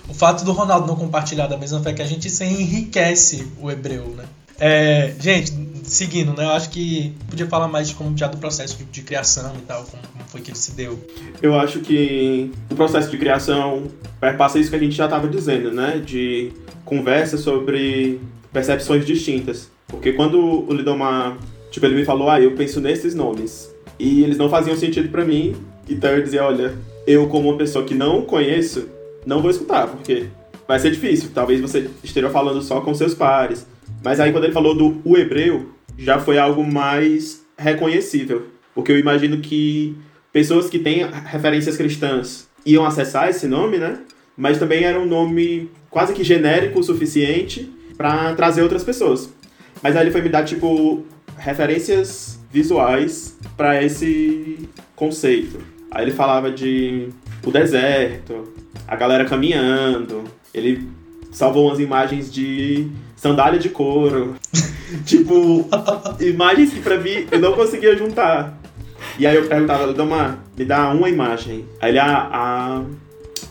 o 0.10 0.14
fato 0.14 0.44
do 0.44 0.52
Ronaldo 0.52 0.88
não 0.88 0.96
compartilhar 0.96 1.48
da 1.48 1.58
mesma 1.58 1.80
fé 1.82 1.94
que 1.94 2.02
a 2.02 2.06
gente, 2.06 2.28
isso 2.28 2.44
enriquece 2.44 3.48
o 3.62 3.72
hebreu, 3.72 4.10
né? 4.10 4.26
É, 4.60 5.16
gente, 5.18 5.54
seguindo, 5.92 6.34
né? 6.36 6.46
Eu 6.46 6.52
acho 6.52 6.70
que 6.70 7.14
podia 7.30 7.46
falar 7.48 7.68
mais 7.68 7.90
de 7.90 7.96
como 7.96 8.18
já 8.18 8.28
do 8.28 8.38
processo 8.38 8.78
de, 8.78 8.86
de 8.86 9.02
criação 9.02 9.54
e 9.58 9.62
tal, 9.62 9.84
como, 9.84 10.02
como, 10.02 10.24
foi 10.30 10.42
que 10.42 10.50
ele 10.50 10.58
se 10.58 10.72
deu. 10.72 10.98
Eu 11.42 11.60
acho 11.60 11.82
que 11.82 12.50
o 12.70 12.76
processo 12.76 13.12
de 13.12 13.18
criação 13.18 13.84
perpassa 14.20 14.58
isso 14.58 14.70
que 14.70 14.76
a 14.76 14.80
gente 14.80 14.96
já 14.96 15.06
estava 15.06 15.28
dizendo, 15.28 15.72
né? 15.72 16.02
De 16.04 16.52
conversa 16.86 17.38
sobre 17.38 18.20
percepções 18.54 19.06
distintas. 19.06 19.70
Porque 19.88 20.14
quando 20.14 20.40
o 20.40 20.74
Lidomar, 20.74 21.38
tipo, 21.70 21.86
ele 21.86 21.96
me 21.96 22.06
falou, 22.06 22.30
ah, 22.30 22.40
eu 22.40 22.56
penso 22.56 22.80
nesses 22.80 23.14
nomes. 23.14 23.70
E 24.00 24.24
eles 24.24 24.38
não 24.38 24.50
faziam 24.50 24.76
sentido 24.78 25.10
para 25.10 25.26
mim. 25.26 25.56
Então 25.90 26.10
eu 26.10 26.24
dizia, 26.24 26.44
olha, 26.46 26.74
eu 27.06 27.28
como 27.28 27.50
uma 27.50 27.58
pessoa 27.58 27.84
que 27.84 27.94
não 27.94 28.22
conheço, 28.22 28.88
não 29.26 29.42
vou 29.42 29.52
escutar, 29.52 29.88
porque 29.88 30.28
vai 30.66 30.80
ser 30.80 30.92
difícil. 30.92 31.32
Talvez 31.34 31.60
você 31.60 31.90
esteja 32.02 32.30
falando 32.30 32.62
só 32.62 32.80
com 32.80 32.94
seus 32.94 33.14
pares. 33.14 33.68
Mas 34.04 34.20
aí 34.20 34.32
quando 34.32 34.46
ele 34.46 34.54
falou 34.54 34.74
do 34.74 35.02
o 35.04 35.18
hebreu, 35.18 35.70
já 35.98 36.20
foi 36.20 36.38
algo 36.38 36.64
mais 36.64 37.46
reconhecível. 37.58 38.48
Porque 38.74 38.92
eu 38.92 39.00
imagino 39.00 39.40
que 39.40 39.96
pessoas 40.32 40.70
que 40.70 40.80
têm 40.80 41.06
referências 41.26 41.78
cristãs 41.78 42.48
iam 42.66 42.86
acessar 42.86 43.30
esse 43.30 43.48
nome, 43.48 43.78
né? 43.78 44.00
Mas 44.36 44.58
também 44.58 44.84
era 44.84 45.00
um 45.00 45.06
nome 45.06 45.70
quase 45.90 46.14
que 46.14 46.24
genérico 46.24 46.80
o 46.80 46.84
suficiente 46.84 47.72
para 47.98 48.34
trazer 48.34 48.62
outras 48.62 48.84
pessoas. 48.84 49.32
Mas 49.84 49.96
aí 49.96 50.04
ele 50.04 50.12
foi 50.12 50.22
me 50.22 50.30
dar, 50.30 50.44
tipo, 50.44 51.06
referências 51.38 52.40
visuais 52.52 53.38
para 53.58 53.84
esse 53.84 54.70
conceito. 54.96 55.60
Aí 55.90 56.06
ele 56.06 56.12
falava 56.12 56.52
de 56.52 57.10
o 57.44 57.52
deserto, 57.52 58.54
a 58.88 58.96
galera 58.96 59.26
caminhando. 59.26 60.24
Ele 60.54 60.88
salvou 61.32 61.68
umas 61.68 61.80
imagens 61.80 62.32
de 62.32 62.88
sandália 63.16 63.60
de 63.60 63.70
couro. 63.70 64.36
tipo, 65.06 65.68
imagens 66.20 66.74
que 66.74 66.82
pra 66.82 66.98
mim 66.98 67.28
eu 67.32 67.40
não 67.40 67.54
conseguia 67.54 67.96
juntar. 67.96 68.60
E 69.18 69.26
aí 69.26 69.36
eu 69.36 69.48
perguntava, 69.48 69.86
Lidomar, 69.86 70.40
me 70.58 70.66
dá 70.66 70.90
uma 70.92 71.10
imagem. 71.10 71.66
Aí 71.80 71.90
ele, 71.90 72.00
a, 72.00 72.30
a, 72.32 72.84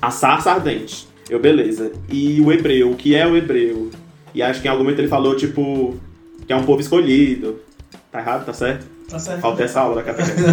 a 0.00 0.10
sarça 0.10 0.52
ardente. 0.52 1.08
Eu, 1.28 1.38
beleza. 1.38 1.92
E 2.08 2.40
o 2.40 2.52
hebreu, 2.52 2.90
o 2.90 2.96
que 2.96 3.14
é 3.14 3.26
o 3.26 3.36
hebreu? 3.36 3.90
E 4.34 4.42
acho 4.42 4.60
que 4.60 4.68
em 4.68 4.70
algum 4.70 4.84
momento 4.84 5.00
ele 5.00 5.08
falou, 5.08 5.36
tipo, 5.36 5.96
que 6.46 6.52
é 6.52 6.56
um 6.56 6.64
povo 6.64 6.80
escolhido. 6.80 7.60
Tá 8.10 8.20
errado? 8.20 8.44
Tá 8.44 8.52
certo? 8.52 8.86
Tá 9.08 9.18
certo. 9.18 9.40
Falta 9.40 9.62
essa 9.62 9.80
aula 9.80 9.96
da 9.96 10.02
catequese. 10.02 10.44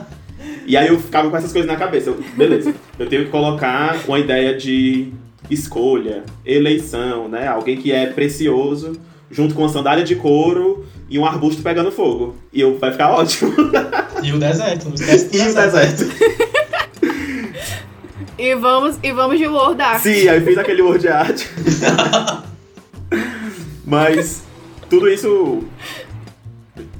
e 0.66 0.76
aí 0.76 0.88
eu 0.88 0.98
ficava 0.98 1.30
com 1.30 1.36
essas 1.36 1.52
coisas 1.52 1.70
na 1.70 1.76
cabeça. 1.76 2.10
Eu, 2.10 2.22
beleza, 2.36 2.74
eu 2.98 3.06
tenho 3.08 3.24
que 3.24 3.30
colocar 3.30 3.96
uma 4.06 4.18
ideia 4.18 4.56
de 4.56 5.12
escolha, 5.50 6.22
eleição, 6.44 7.28
né? 7.28 7.48
Alguém 7.48 7.76
que 7.76 7.92
é 7.92 8.06
precioso, 8.06 8.98
junto 9.32 9.54
com 9.54 9.62
uma 9.62 9.68
sandália 9.68 10.04
de 10.04 10.14
couro 10.14 10.84
e 11.10 11.18
um 11.18 11.26
arbusto 11.26 11.62
pegando 11.62 11.90
fogo. 11.90 12.36
E 12.52 12.60
eu, 12.60 12.78
vai 12.78 12.92
ficar 12.92 13.10
ótimo. 13.10 13.52
E 14.22 14.32
o 14.32 14.38
deserto, 14.38 14.86
não 14.86 14.94
esquece 14.94 15.28
do 15.28 15.36
e 15.36 15.50
o 15.50 15.54
deserto. 15.54 16.04
E 18.38 18.54
vamos, 18.54 18.98
e 19.02 19.12
vamos 19.12 19.38
de 19.38 19.46
Word 19.46 19.80
Art. 19.80 20.02
Sim, 20.02 20.28
aí 20.28 20.40
fiz 20.40 20.58
aquele 20.58 20.82
word 20.82 21.06
art. 21.08 21.44
Mas 23.86 24.42
tudo 24.88 25.08
isso 25.08 25.64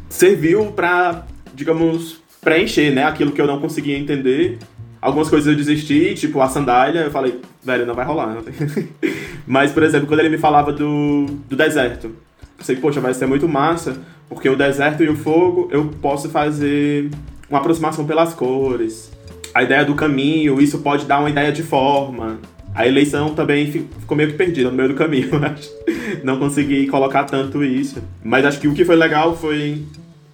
serviu 0.09 0.67
pra, 0.73 1.27
digamos, 1.55 2.23
preencher, 2.41 2.91
né? 2.93 3.05
Aquilo 3.05 3.33
que 3.33 3.41
eu 3.41 3.47
não 3.47 3.61
conseguia 3.61 3.99
entender. 3.99 4.59
Algumas 5.01 5.29
coisas 5.29 5.49
eu 5.49 5.57
desisti, 5.57 6.15
tipo 6.15 6.41
a 6.41 6.49
sandália, 6.49 7.01
eu 7.01 7.11
falei, 7.11 7.41
velho, 7.63 7.87
não 7.87 7.95
vai 7.95 8.05
rolar. 8.05 8.35
Não 8.35 8.43
tem... 8.43 8.55
Mas, 9.47 9.73
por 9.73 9.83
exemplo, 9.83 10.07
quando 10.07 10.21
ele 10.21 10.29
me 10.29 10.39
falava 10.39 10.73
do, 10.73 11.27
do 11.49 11.57
deserto, 11.57 12.11
pensei, 12.57 12.77
poxa, 12.77 13.01
vai 13.01 13.13
ser 13.15 13.27
muito 13.27 13.49
massa, 13.49 14.01
porque 14.29 14.49
o 14.49 14.57
deserto 14.57 15.03
e 15.03 15.09
o 15.09 15.17
fogo 15.17 15.69
eu 15.71 15.87
posso 16.01 16.29
fazer 16.29 17.11
uma 17.51 17.59
aproximação 17.59 18.07
pelas 18.07 18.35
cores. 18.35 19.11
A 19.55 19.63
ideia 19.63 19.85
do 19.85 19.95
caminho, 19.95 20.61
isso 20.61 20.79
pode 20.79 21.05
dar 21.05 21.19
uma 21.21 21.29
ideia 21.29 21.53
de 21.53 21.63
forma. 21.63 22.39
A 22.75 22.87
eleição 22.87 23.35
também 23.35 23.71
fi- 23.71 23.87
ficou 24.01 24.17
meio 24.17 24.31
que 24.31 24.37
perdida 24.37 24.71
no 24.71 24.77
meio 24.77 24.89
do 24.89 24.95
caminho, 24.95 25.29
acho. 25.45 25.71
Não 26.25 26.39
consegui 26.39 26.87
colocar 26.87 27.25
tanto 27.25 27.63
isso. 27.63 28.03
Mas 28.25 28.45
acho 28.47 28.59
que 28.61 28.69
o 28.69 28.73
que 28.73 28.85
foi 28.85 28.97
legal 28.97 29.37
foi 29.37 29.83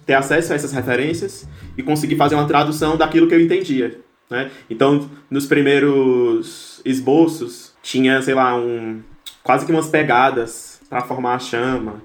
ter 0.05 0.13
acesso 0.13 0.53
a 0.53 0.55
essas 0.55 0.71
referências 0.71 1.45
e 1.77 1.83
conseguir 1.83 2.15
fazer 2.15 2.35
uma 2.35 2.47
tradução 2.47 2.95
daquilo 2.95 3.27
que 3.27 3.35
eu 3.35 3.41
entendia. 3.41 3.99
Né? 4.29 4.49
Então, 4.69 5.09
nos 5.29 5.45
primeiros 5.45 6.81
esboços, 6.85 7.68
tinha, 7.89 8.21
sei 8.21 8.35
lá, 8.35 8.55
um, 8.55 8.99
quase 9.43 9.65
que 9.65 9.71
umas 9.71 9.87
pegadas 9.87 10.79
para 10.87 11.01
formar 11.01 11.33
a 11.33 11.39
chama, 11.39 11.95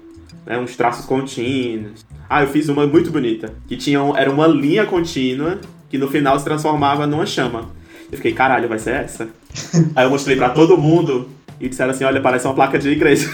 né? 0.43 0.57
uns 0.57 0.75
traços 0.75 1.05
contínuos. 1.05 2.03
Ah, 2.27 2.41
eu 2.41 2.47
fiz 2.47 2.67
uma 2.69 2.87
muito 2.87 3.11
bonita, 3.11 3.53
que 3.67 3.77
tinha, 3.77 4.01
um- 4.01 4.17
era 4.17 4.31
uma 4.31 4.47
linha 4.47 4.85
contínua 4.87 5.59
que 5.87 5.97
no 5.99 6.09
final 6.09 6.39
se 6.39 6.43
transformava 6.43 7.05
numa 7.05 7.27
chama. 7.27 7.69
Eu 8.11 8.17
fiquei, 8.17 8.33
caralho, 8.33 8.67
vai 8.67 8.79
ser 8.79 8.95
essa? 8.95 9.27
Aí 9.95 10.05
eu 10.05 10.09
mostrei 10.09 10.35
pra 10.35 10.49
todo 10.49 10.75
mundo 10.75 11.29
e 11.61 11.69
disseram 11.69 11.91
assim, 11.91 12.03
olha, 12.03 12.19
parece 12.19 12.47
uma 12.47 12.55
placa 12.55 12.79
de 12.79 12.89
igreja. 12.89 13.29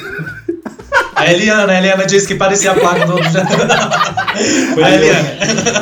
A 1.15 1.31
Eliana, 1.31 1.71
a 1.71 1.77
Eliana 1.77 2.05
disse 2.05 2.27
que 2.27 2.35
parecia 2.35 2.71
a 2.71 2.75
placa 2.75 3.05
do. 3.05 3.13
Foi 4.73 4.83
a 4.83 4.91
Eliana. 4.91 5.29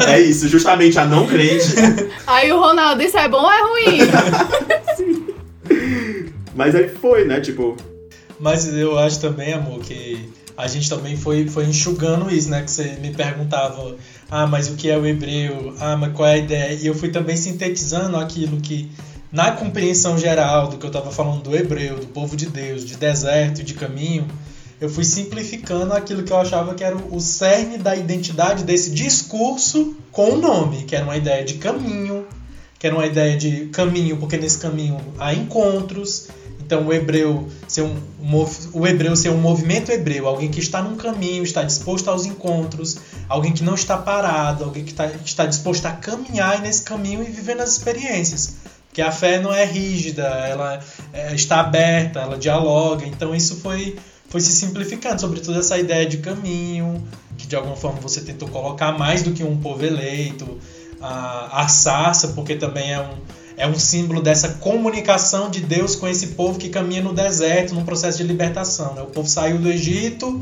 É 0.09 0.19
isso, 0.19 0.47
justamente 0.49 0.99
a 0.99 1.05
não 1.05 1.25
crente 1.25 1.63
Aí 2.27 2.51
o 2.51 2.59
Ronaldo, 2.59 3.01
isso 3.01 3.17
é 3.17 3.27
bom 3.29 3.41
ou 3.41 3.51
é 3.51 3.61
ruim? 3.61 3.99
Mas 6.59 6.75
aí 6.75 6.89
foi, 6.89 7.23
né? 7.23 7.39
Tipo, 7.39 7.77
Mas 8.37 8.67
eu 8.67 8.99
acho 8.99 9.21
também, 9.21 9.53
amor, 9.53 9.79
que 9.79 10.29
a 10.57 10.67
gente 10.67 10.89
também 10.89 11.15
foi, 11.15 11.47
foi 11.47 11.63
enxugando 11.63 12.29
isso, 12.29 12.49
né? 12.49 12.61
Que 12.61 12.69
você 12.69 12.97
me 13.01 13.13
perguntava, 13.13 13.95
ah, 14.29 14.45
mas 14.45 14.67
o 14.67 14.75
que 14.75 14.89
é 14.89 14.97
o 14.97 15.05
hebreu? 15.05 15.73
Ah, 15.79 15.95
mas 15.95 16.11
qual 16.11 16.27
é 16.27 16.33
a 16.33 16.37
ideia? 16.37 16.73
E 16.73 16.85
eu 16.85 16.93
fui 16.93 17.11
também 17.11 17.37
sintetizando 17.37 18.17
aquilo 18.17 18.59
que, 18.59 18.91
na 19.31 19.53
compreensão 19.53 20.17
geral 20.17 20.67
do 20.67 20.75
que 20.75 20.85
eu 20.85 20.89
estava 20.89 21.11
falando 21.11 21.43
do 21.43 21.55
hebreu, 21.55 21.97
do 21.97 22.07
povo 22.07 22.35
de 22.35 22.47
Deus, 22.47 22.83
de 22.83 22.97
deserto 22.97 23.61
e 23.61 23.63
de 23.63 23.73
caminho, 23.73 24.27
eu 24.81 24.89
fui 24.89 25.05
simplificando 25.05 25.93
aquilo 25.93 26.23
que 26.23 26.33
eu 26.33 26.37
achava 26.37 26.75
que 26.75 26.83
era 26.83 26.97
o 26.97 27.15
o 27.15 27.21
cerne 27.21 27.77
da 27.77 27.95
identidade 27.95 28.65
desse 28.65 28.89
discurso 28.89 29.95
com 30.11 30.31
o 30.31 30.37
nome, 30.37 30.83
que 30.83 30.93
era 30.93 31.05
uma 31.05 31.15
ideia 31.15 31.45
de 31.45 31.53
caminho, 31.53 32.27
que 32.77 32.85
era 32.85 32.93
uma 32.93 33.05
ideia 33.05 33.37
de 33.37 33.67
caminho, 33.67 34.17
porque 34.17 34.35
nesse 34.35 34.57
caminho 34.57 34.99
há 35.17 35.33
encontros. 35.33 36.27
Então 36.69 36.85
o 36.85 36.93
hebreu 36.93 37.49
ser 37.67 37.81
um, 37.81 37.99
o 38.73 38.85
hebreu 38.85 39.15
ser 39.15 39.29
um 39.29 39.39
movimento 39.39 39.91
hebreu, 39.91 40.27
alguém 40.27 40.51
que 40.51 40.59
está 40.59 40.83
num 40.83 40.95
caminho, 40.95 41.41
está 41.41 41.63
disposto 41.63 42.11
aos 42.11 42.27
encontros, 42.27 42.95
alguém 43.27 43.51
que 43.51 43.63
não 43.63 43.73
está 43.73 43.97
parado, 43.97 44.65
alguém 44.65 44.83
que 44.83 44.91
está, 44.91 45.07
está 45.07 45.47
disposto 45.47 45.87
a 45.87 45.93
caminhar 45.93 46.61
nesse 46.61 46.83
caminho 46.83 47.23
e 47.23 47.25
viver 47.25 47.59
as 47.59 47.71
experiências. 47.71 48.57
Porque 48.87 49.01
a 49.01 49.11
fé 49.11 49.41
não 49.41 49.51
é 49.51 49.65
rígida, 49.65 50.21
ela 50.21 50.79
é, 51.11 51.33
está 51.33 51.61
aberta, 51.61 52.19
ela 52.19 52.37
dialoga. 52.37 53.03
Então 53.03 53.33
isso 53.33 53.55
foi, 53.61 53.97
foi 54.27 54.39
se 54.39 54.51
simplificando, 54.51 55.19
sobretudo 55.19 55.57
essa 55.57 55.75
ideia 55.75 56.05
de 56.05 56.17
caminho, 56.17 57.03
que 57.35 57.47
de 57.47 57.55
alguma 57.55 57.75
forma 57.75 57.99
você 57.99 58.21
tentou 58.21 58.47
colocar 58.47 58.95
mais 58.95 59.23
do 59.23 59.31
que 59.31 59.43
um 59.43 59.57
povo 59.57 59.83
eleito, 59.83 60.59
a, 61.01 61.63
a 61.63 61.67
sarça, 61.67 62.27
porque 62.27 62.55
também 62.55 62.93
é 62.93 62.99
um, 62.99 63.38
é 63.59 63.67
um 63.67 63.77
símbolo 63.77 64.21
dessa 64.21 64.47
comunicação 64.53 65.49
de 65.51 65.59
Deus 65.59 65.93
com 65.93 66.07
esse 66.07 66.27
povo 66.27 66.57
que 66.57 66.69
caminha 66.69 67.03
no 67.03 67.13
deserto, 67.13 67.75
num 67.75 67.83
processo 67.83 68.17
de 68.17 68.23
libertação. 68.23 68.95
Né? 68.95 69.01
O 69.01 69.07
povo 69.07 69.27
saiu 69.27 69.57
do 69.57 69.69
Egito 69.69 70.41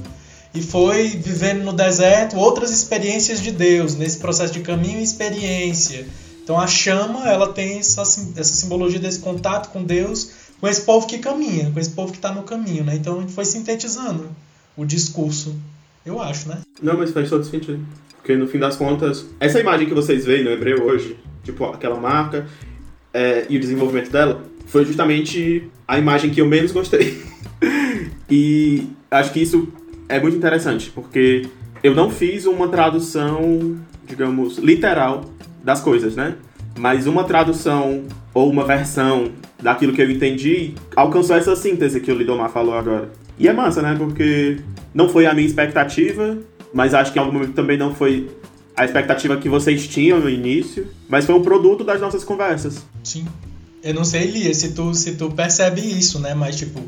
e 0.53 0.61
foi 0.61 1.07
vivendo 1.09 1.63
no 1.63 1.73
deserto 1.73 2.37
outras 2.37 2.69
experiências 2.69 3.41
de 3.41 3.51
Deus, 3.51 3.95
nesse 3.95 4.19
processo 4.19 4.53
de 4.53 4.59
caminho 4.59 4.99
e 4.99 5.03
experiência. 5.03 6.05
Então 6.43 6.59
a 6.59 6.67
chama, 6.67 7.27
ela 7.27 7.51
tem 7.51 7.79
essa, 7.79 8.03
essa 8.03 8.53
simbologia 8.53 8.99
desse 8.99 9.19
contato 9.19 9.71
com 9.71 9.83
Deus, 9.83 10.29
com 10.61 10.67
esse 10.67 10.81
povo 10.81 11.07
que 11.07 11.17
caminha, 11.17 11.71
com 11.71 11.79
esse 11.79 11.89
povo 11.89 12.11
que 12.11 12.19
está 12.19 12.31
no 12.31 12.43
caminho. 12.43 12.83
Né? 12.83 12.97
Então 12.97 13.17
a 13.17 13.21
gente 13.21 13.33
foi 13.33 13.45
sintetizando 13.45 14.29
o 14.77 14.85
discurso, 14.85 15.55
eu 16.05 16.21
acho, 16.21 16.47
né? 16.47 16.59
não, 16.79 16.95
mas 16.95 17.09
faz 17.09 17.31
todo 17.31 17.43
sentido. 17.43 17.83
Porque 18.17 18.35
no 18.35 18.47
fim 18.47 18.59
das 18.59 18.75
contas, 18.75 19.25
essa 19.39 19.59
imagem 19.59 19.87
que 19.87 19.93
vocês 19.95 20.23
veem 20.23 20.43
no 20.43 20.51
hebreu 20.51 20.83
hoje, 20.83 21.17
tipo 21.43 21.65
aquela 21.65 21.99
marca 21.99 22.45
é, 23.17 23.47
e 23.49 23.57
o 23.57 23.59
desenvolvimento 23.59 24.11
dela, 24.11 24.43
foi 24.67 24.85
justamente 24.85 25.67
a 25.87 25.97
imagem 25.97 26.29
que 26.29 26.39
eu 26.39 26.45
menos 26.45 26.71
gostei. 26.71 27.19
e 28.29 28.89
acho 29.09 29.33
que 29.33 29.41
isso 29.41 29.69
é 30.07 30.19
muito 30.19 30.37
interessante, 30.37 30.91
porque 30.91 31.47
eu 31.81 31.95
não 31.95 32.11
fiz 32.11 32.45
uma 32.45 32.67
tradução, 32.67 33.75
digamos, 34.05 34.59
literal 34.59 35.25
das 35.63 35.81
coisas, 35.81 36.15
né? 36.15 36.35
Mas 36.77 37.07
uma 37.07 37.23
tradução 37.23 38.03
ou 38.35 38.51
uma 38.51 38.63
versão 38.63 39.31
daquilo 39.59 39.93
que 39.93 40.01
eu 40.01 40.11
entendi 40.11 40.75
alcançou 40.95 41.35
essa 41.35 41.55
síntese 41.55 41.99
que 41.99 42.11
o 42.11 42.15
Lidomar 42.15 42.51
falou 42.51 42.75
agora. 42.75 43.09
E 43.39 43.47
é 43.47 43.53
massa, 43.53 43.81
né? 43.81 43.95
Porque 43.97 44.57
não 44.93 45.09
foi 45.09 45.25
a 45.25 45.33
minha 45.33 45.47
expectativa, 45.47 46.37
mas 46.71 46.93
acho 46.93 47.11
que 47.11 47.17
em 47.17 47.21
algum 47.21 47.33
momento 47.33 47.53
também 47.53 47.77
não 47.79 47.95
foi 47.95 48.29
a 48.77 48.85
expectativa 48.85 49.35
que 49.37 49.49
vocês 49.49 49.87
tinham 49.87 50.19
no 50.19 50.29
início, 50.29 50.87
mas 51.09 51.25
foi 51.25 51.35
um 51.35 51.41
produto 51.41 51.83
das 51.83 51.99
nossas 51.99 52.23
conversas. 52.23 52.77
Sim. 53.03 53.27
Eu 53.83 53.93
não 53.93 54.03
sei, 54.05 54.25
Lia, 54.27 54.53
se 54.53 54.73
tu, 54.73 54.93
se 54.93 55.15
tu 55.15 55.31
percebe 55.31 55.81
isso, 55.81 56.19
né? 56.19 56.33
Mas, 56.33 56.55
tipo, 56.55 56.81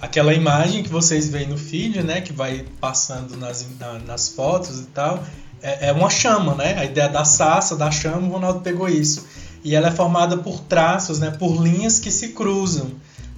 aquela 0.00 0.32
imagem 0.32 0.82
que 0.82 0.88
vocês 0.88 1.28
veem 1.28 1.48
no 1.48 1.56
feed, 1.58 2.02
né? 2.02 2.20
Que 2.20 2.32
vai 2.32 2.64
passando 2.80 3.36
nas, 3.36 3.66
na- 3.80 3.98
nas 4.00 4.28
fotos 4.28 4.80
e 4.80 4.84
tal, 4.86 5.24
é, 5.62 5.88
é 5.88 5.92
uma 5.92 6.08
chama, 6.10 6.54
né? 6.54 6.74
A 6.78 6.84
ideia 6.84 7.08
da 7.08 7.24
saça, 7.24 7.76
da 7.76 7.90
chama, 7.90 8.26
o 8.28 8.30
Ronaldo 8.30 8.60
pegou 8.60 8.88
isso. 8.88 9.26
E 9.64 9.74
ela 9.74 9.88
é 9.88 9.90
formada 9.90 10.36
por 10.36 10.60
traços, 10.60 11.18
né? 11.18 11.30
Por 11.30 11.62
linhas 11.62 11.98
que 11.98 12.10
se 12.10 12.28
cruzam. 12.28 12.90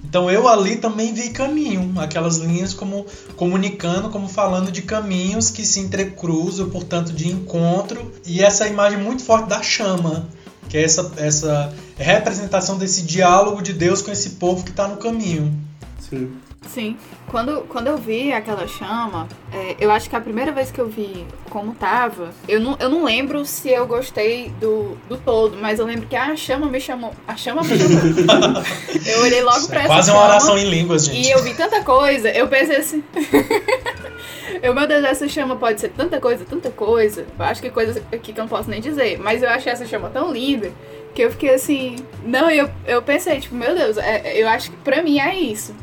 Então 0.03 0.29
eu 0.31 0.47
ali 0.47 0.77
também 0.77 1.13
vi 1.13 1.29
caminho, 1.29 1.93
aquelas 1.99 2.37
linhas 2.37 2.73
como 2.73 3.05
comunicando, 3.35 4.09
como 4.09 4.27
falando 4.27 4.71
de 4.71 4.81
caminhos 4.81 5.49
que 5.49 5.65
se 5.65 5.79
entrecruzam, 5.79 6.69
portanto 6.69 7.11
de 7.11 7.27
encontro, 7.27 8.11
e 8.25 8.41
essa 8.41 8.67
imagem 8.67 8.99
muito 8.99 9.23
forte 9.23 9.49
da 9.49 9.61
chama, 9.61 10.27
que 10.69 10.77
é 10.77 10.83
essa, 10.83 11.11
essa 11.17 11.73
representação 11.97 12.77
desse 12.77 13.01
diálogo 13.01 13.61
de 13.61 13.73
Deus 13.73 14.01
com 14.01 14.11
esse 14.11 14.31
povo 14.31 14.63
que 14.63 14.71
está 14.71 14.87
no 14.87 14.97
caminho. 14.97 15.53
Sim. 15.99 16.31
Sim. 16.67 16.97
Quando, 17.29 17.61
quando 17.67 17.87
eu 17.87 17.97
vi 17.97 18.31
aquela 18.33 18.67
chama, 18.67 19.27
é, 19.53 19.75
eu 19.79 19.91
acho 19.91 20.09
que 20.09 20.15
a 20.15 20.21
primeira 20.21 20.51
vez 20.51 20.71
que 20.71 20.79
eu 20.79 20.87
vi 20.87 21.25
como 21.49 21.73
tava, 21.73 22.29
eu 22.47 22.59
não, 22.59 22.77
eu 22.79 22.89
não 22.89 23.03
lembro 23.03 23.45
se 23.45 23.69
eu 23.69 23.85
gostei 23.87 24.49
do, 24.59 24.97
do 25.07 25.17
todo, 25.17 25.57
mas 25.59 25.79
eu 25.79 25.85
lembro 25.85 26.07
que 26.07 26.15
a 26.15 26.35
chama 26.35 26.67
me 26.67 26.79
chamou. 26.79 27.13
A 27.27 27.35
chama 27.35 27.61
me 27.63 27.77
chamou. 27.77 28.63
eu 29.05 29.21
olhei 29.21 29.41
logo 29.43 29.57
Isso 29.57 29.69
pra 29.69 29.81
é 29.81 29.83
essa 29.83 29.93
quase 29.93 30.11
uma 30.11 30.23
oração 30.23 30.57
em 30.57 30.69
línguas, 30.69 31.05
gente. 31.05 31.27
e 31.27 31.31
eu 31.31 31.41
vi 31.43 31.53
tanta 31.53 31.83
coisa, 31.83 32.29
eu 32.29 32.47
pensei 32.47 32.77
assim. 32.77 33.03
eu, 34.61 34.73
meu 34.73 34.87
Deus, 34.87 35.03
essa 35.05 35.27
chama 35.27 35.55
pode 35.55 35.79
ser 35.81 35.89
tanta 35.89 36.19
coisa, 36.19 36.45
tanta 36.45 36.69
coisa. 36.69 37.25
Eu 37.37 37.45
acho 37.45 37.61
que 37.61 37.69
coisas 37.69 37.97
aqui 38.11 38.33
que 38.33 38.39
eu 38.39 38.43
não 38.43 38.49
posso 38.49 38.69
nem 38.69 38.81
dizer. 38.81 39.19
Mas 39.19 39.41
eu 39.43 39.49
achei 39.49 39.71
essa 39.71 39.85
chama 39.85 40.09
tão 40.09 40.31
linda 40.31 40.71
que 41.13 41.21
eu 41.21 41.31
fiquei 41.31 41.53
assim. 41.53 41.95
Não, 42.23 42.49
eu, 42.49 42.69
eu 42.85 43.01
pensei, 43.01 43.39
tipo, 43.39 43.55
meu 43.55 43.73
Deus, 43.75 43.97
é- 43.97 44.41
eu 44.41 44.47
acho 44.47 44.69
que 44.71 44.77
pra 44.77 45.01
mim 45.01 45.19
é 45.19 45.35
isso. 45.35 45.73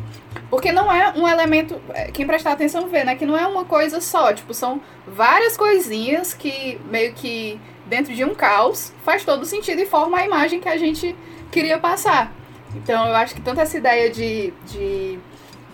Porque 0.51 0.71
não 0.73 0.93
é 0.93 1.13
um 1.17 1.27
elemento. 1.29 1.81
é, 1.95 2.11
Quem 2.13 2.27
prestar 2.27 2.53
atenção 2.53 2.89
vê, 2.89 3.03
né? 3.05 3.15
Que 3.17 3.27
não 3.27 3.37
é 3.37 3.47
uma 3.47 3.65
coisa 3.65 4.01
só. 4.01 4.33
Tipo, 4.33 4.55
são 4.55 4.81
várias 5.07 5.57
coisinhas 5.57 6.33
que 6.35 6.81
meio 6.91 7.13
que 7.15 7.59
dentro 7.87 8.15
de 8.15 8.25
um 8.25 8.35
caos 8.35 8.93
faz 9.05 9.25
todo 9.25 9.45
sentido 9.45 9.81
e 9.81 9.87
forma 9.87 10.19
a 10.19 10.25
imagem 10.25 10.61
que 10.61 10.69
a 10.69 10.77
gente 10.77 11.15
queria 11.51 11.79
passar. 11.79 12.33
Então 12.75 13.07
eu 13.07 13.15
acho 13.15 13.35
que 13.35 13.41
tanto 13.41 13.61
essa 13.61 13.77
ideia 13.77 14.11
de, 14.11 14.53
de 14.67 15.19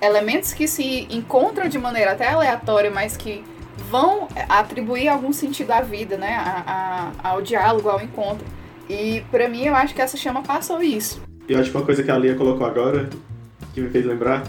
elementos 0.00 0.52
que 0.52 0.66
se 0.66 1.06
encontram 1.10 1.68
de 1.68 1.78
maneira 1.78 2.12
até 2.12 2.28
aleatória, 2.28 2.90
mas 2.90 3.16
que 3.16 3.44
vão 3.90 4.28
atribuir 4.48 5.08
algum 5.08 5.32
sentido 5.32 5.70
à 5.72 5.80
vida, 5.80 6.16
né? 6.16 6.36
A- 6.36 7.10
a- 7.22 7.28
ao 7.30 7.42
diálogo, 7.42 7.88
ao 7.88 8.00
encontro. 8.00 8.46
E 8.88 9.22
pra 9.30 9.48
mim 9.48 9.64
eu 9.64 9.74
acho 9.74 9.94
que 9.94 10.00
essa 10.02 10.16
chama 10.16 10.42
passou 10.42 10.82
isso. 10.82 11.22
E 11.48 11.52
eu 11.52 11.60
acho 11.60 11.70
que 11.70 11.76
uma 11.76 11.84
coisa 11.84 12.02
que 12.02 12.10
a 12.10 12.16
Lia 12.18 12.34
colocou 12.34 12.66
agora, 12.66 13.08
que 13.74 13.80
me 13.80 13.88
fez 13.90 14.04
lembrar, 14.04 14.44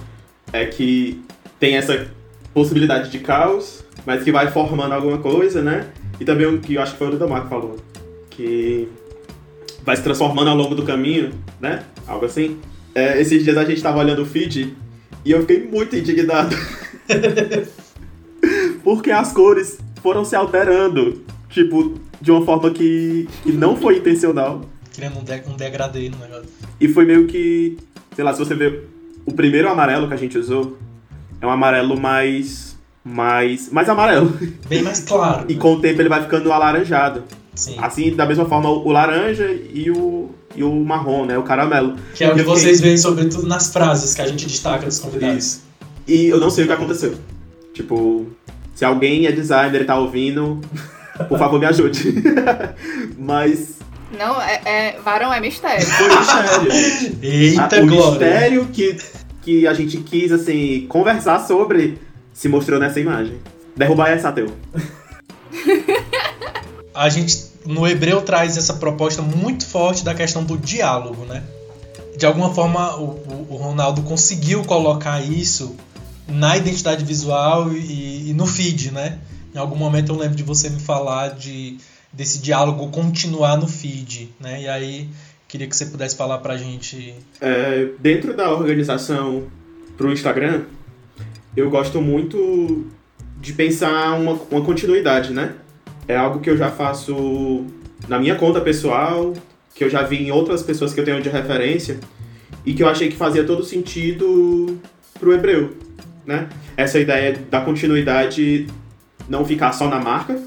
é 0.53 0.65
que 0.65 1.21
tem 1.59 1.75
essa 1.75 2.07
possibilidade 2.53 3.09
de 3.09 3.19
caos, 3.19 3.83
mas 4.05 4.23
que 4.23 4.31
vai 4.31 4.51
formando 4.51 4.93
alguma 4.93 5.17
coisa, 5.19 5.61
né? 5.61 5.87
E 6.19 6.25
também 6.25 6.47
o 6.47 6.59
que 6.59 6.75
eu 6.75 6.81
acho 6.81 6.93
que 6.93 6.97
foi 6.97 7.07
o 7.07 7.11
Lidamar 7.11 7.43
que 7.43 7.49
falou, 7.49 7.77
que 8.29 8.87
vai 9.83 9.95
se 9.95 10.03
transformando 10.03 10.49
ao 10.49 10.55
longo 10.55 10.75
do 10.75 10.83
caminho, 10.83 11.31
né? 11.59 11.83
Algo 12.07 12.25
assim. 12.25 12.59
É, 12.93 13.19
esses 13.21 13.43
dias 13.43 13.57
a 13.57 13.63
gente 13.63 13.81
tava 13.81 13.99
olhando 13.99 14.21
o 14.21 14.25
feed 14.25 14.75
e 15.23 15.31
eu 15.31 15.41
fiquei 15.41 15.67
muito 15.67 15.95
indignado. 15.95 16.55
Porque 18.83 19.11
as 19.11 19.31
cores 19.31 19.79
foram 20.01 20.25
se 20.25 20.35
alterando, 20.35 21.23
tipo, 21.49 21.99
de 22.19 22.31
uma 22.31 22.43
forma 22.43 22.71
que, 22.71 23.27
que 23.43 23.51
não 23.51 23.75
foi 23.75 23.97
intencional. 23.97 24.61
Criando 24.93 25.19
um, 25.19 25.23
de, 25.23 25.41
um 25.47 25.55
degradê 25.55 26.09
no 26.09 26.17
negócio. 26.17 26.49
E 26.79 26.87
foi 26.87 27.05
meio 27.05 27.27
que, 27.27 27.77
sei 28.15 28.23
lá, 28.23 28.33
se 28.33 28.39
você 28.39 28.55
ver 28.55 28.87
o 29.25 29.33
primeiro 29.33 29.69
amarelo 29.69 30.07
que 30.07 30.13
a 30.13 30.17
gente 30.17 30.37
usou, 30.37 30.77
é 31.39 31.45
um 31.45 31.49
amarelo 31.49 31.99
mais 31.99 32.71
mais 33.03 33.71
mais 33.71 33.89
amarelo. 33.89 34.37
Bem 34.69 34.83
mais 34.83 35.01
claro. 35.01 35.45
E 35.49 35.55
com 35.55 35.73
o 35.73 35.79
tempo 35.79 36.01
ele 36.01 36.09
vai 36.09 36.21
ficando 36.21 36.51
alaranjado. 36.51 37.23
Sim. 37.55 37.75
Assim, 37.79 38.15
da 38.15 38.25
mesma 38.25 38.45
forma 38.45 38.69
o 38.69 38.91
laranja 38.91 39.49
e 39.51 39.91
o 39.91 40.29
e 40.55 40.63
o 40.63 40.71
marrom, 40.83 41.25
né, 41.25 41.37
o 41.37 41.43
caramelo. 41.43 41.95
Que 42.13 42.23
é 42.23 42.31
o 42.31 42.35
que 42.35 42.43
vocês 42.43 42.81
veem, 42.81 42.97
sobretudo 42.97 43.47
nas 43.47 43.71
frases 43.71 44.13
que 44.13 44.21
a 44.21 44.27
gente 44.27 44.47
destaca 44.47 44.85
dos 44.85 44.99
convidados. 44.99 45.37
Isso. 45.37 45.61
E 46.07 46.27
eu 46.27 46.39
não 46.39 46.49
sei 46.49 46.65
o 46.65 46.67
que 46.67 46.73
aconteceu. 46.73 47.15
Tipo, 47.73 48.27
se 48.75 48.83
alguém 48.83 49.27
é 49.27 49.31
designer 49.31 49.81
e 49.81 49.85
tá 49.85 49.97
ouvindo, 49.97 50.59
por 51.29 51.39
favor 51.39 51.59
me 51.59 51.65
ajude. 51.65 52.15
Mas 53.17 53.79
Não, 54.17 54.41
é, 54.41 54.61
é- 54.65 54.99
varão 55.03 55.33
é 55.33 55.39
mistério. 55.39 55.85
foi 55.87 56.07
mistério. 56.17 57.19
Eita, 57.21 57.77
Ah, 57.77 57.83
o 57.83 57.87
glória! 57.87 58.11
mistério 58.27 58.67
que, 58.67 58.97
que 59.41 59.67
a 59.67 59.73
gente 59.73 59.97
quis, 59.97 60.31
assim, 60.31 60.85
conversar 60.87 61.39
sobre 61.47 61.97
se 62.33 62.47
mostrou 62.49 62.79
nessa 62.79 62.99
imagem. 62.99 63.37
Derrubar 63.75 64.09
essa 64.09 64.31
teu. 64.31 64.53
A 66.93 67.07
gente, 67.09 67.37
no 67.65 67.87
hebreu, 67.87 68.21
traz 68.21 68.57
essa 68.57 68.73
proposta 68.73 69.21
muito 69.21 69.65
forte 69.65 70.03
da 70.03 70.13
questão 70.13 70.43
do 70.43 70.57
diálogo, 70.57 71.25
né? 71.25 71.43
De 72.17 72.25
alguma 72.25 72.53
forma, 72.53 72.95
o, 72.97 73.03
o- 73.05 73.47
o 73.51 73.55
Ronaldo 73.55 74.01
conseguiu 74.03 74.63
colocar 74.65 75.21
isso 75.21 75.75
na 76.27 76.55
identidade 76.57 77.03
visual 77.05 77.71
e, 77.73 78.29
e 78.29 78.33
no 78.33 78.45
feed, 78.45 78.91
né? 78.91 79.19
Em 79.55 79.57
algum 79.57 79.75
momento 79.75 80.11
eu 80.11 80.17
lembro 80.17 80.35
de 80.35 80.43
você 80.43 80.69
me 80.69 80.79
falar 80.79 81.29
de 81.29 81.77
desse 82.11 82.39
diálogo 82.39 82.89
continuar 82.89 83.57
no 83.57 83.67
feed, 83.67 84.29
né? 84.39 84.61
E 84.61 84.67
aí 84.67 85.09
queria 85.47 85.67
que 85.67 85.75
você 85.75 85.85
pudesse 85.85 86.15
falar 86.15 86.39
pra 86.39 86.57
gente. 86.57 87.13
É, 87.39 87.89
dentro 87.99 88.35
da 88.35 88.51
organização 88.51 89.43
pro 89.97 90.11
Instagram, 90.11 90.63
eu 91.55 91.69
gosto 91.69 92.01
muito 92.01 92.87
de 93.39 93.53
pensar 93.53 94.13
uma, 94.19 94.33
uma 94.49 94.61
continuidade, 94.61 95.33
né? 95.33 95.55
É 96.07 96.15
algo 96.15 96.39
que 96.39 96.49
eu 96.49 96.57
já 96.57 96.71
faço 96.71 97.65
na 98.07 98.19
minha 98.19 98.35
conta 98.35 98.61
pessoal, 98.61 99.33
que 99.75 99.83
eu 99.83 99.89
já 99.89 100.03
vi 100.03 100.17
em 100.17 100.31
outras 100.31 100.63
pessoas 100.63 100.93
que 100.93 100.99
eu 100.99 101.05
tenho 101.05 101.21
de 101.21 101.29
referência, 101.29 101.99
e 102.65 102.73
que 102.73 102.83
eu 102.83 102.89
achei 102.89 103.09
que 103.09 103.15
fazia 103.15 103.43
todo 103.43 103.63
sentido 103.63 104.79
pro 105.19 105.33
hebreu, 105.33 105.75
né? 106.25 106.49
Essa 106.77 106.99
ideia 106.99 107.37
da 107.49 107.61
continuidade 107.61 108.67
não 109.27 109.45
ficar 109.45 109.71
só 109.71 109.87
na 109.87 109.99
marca, 109.99 110.39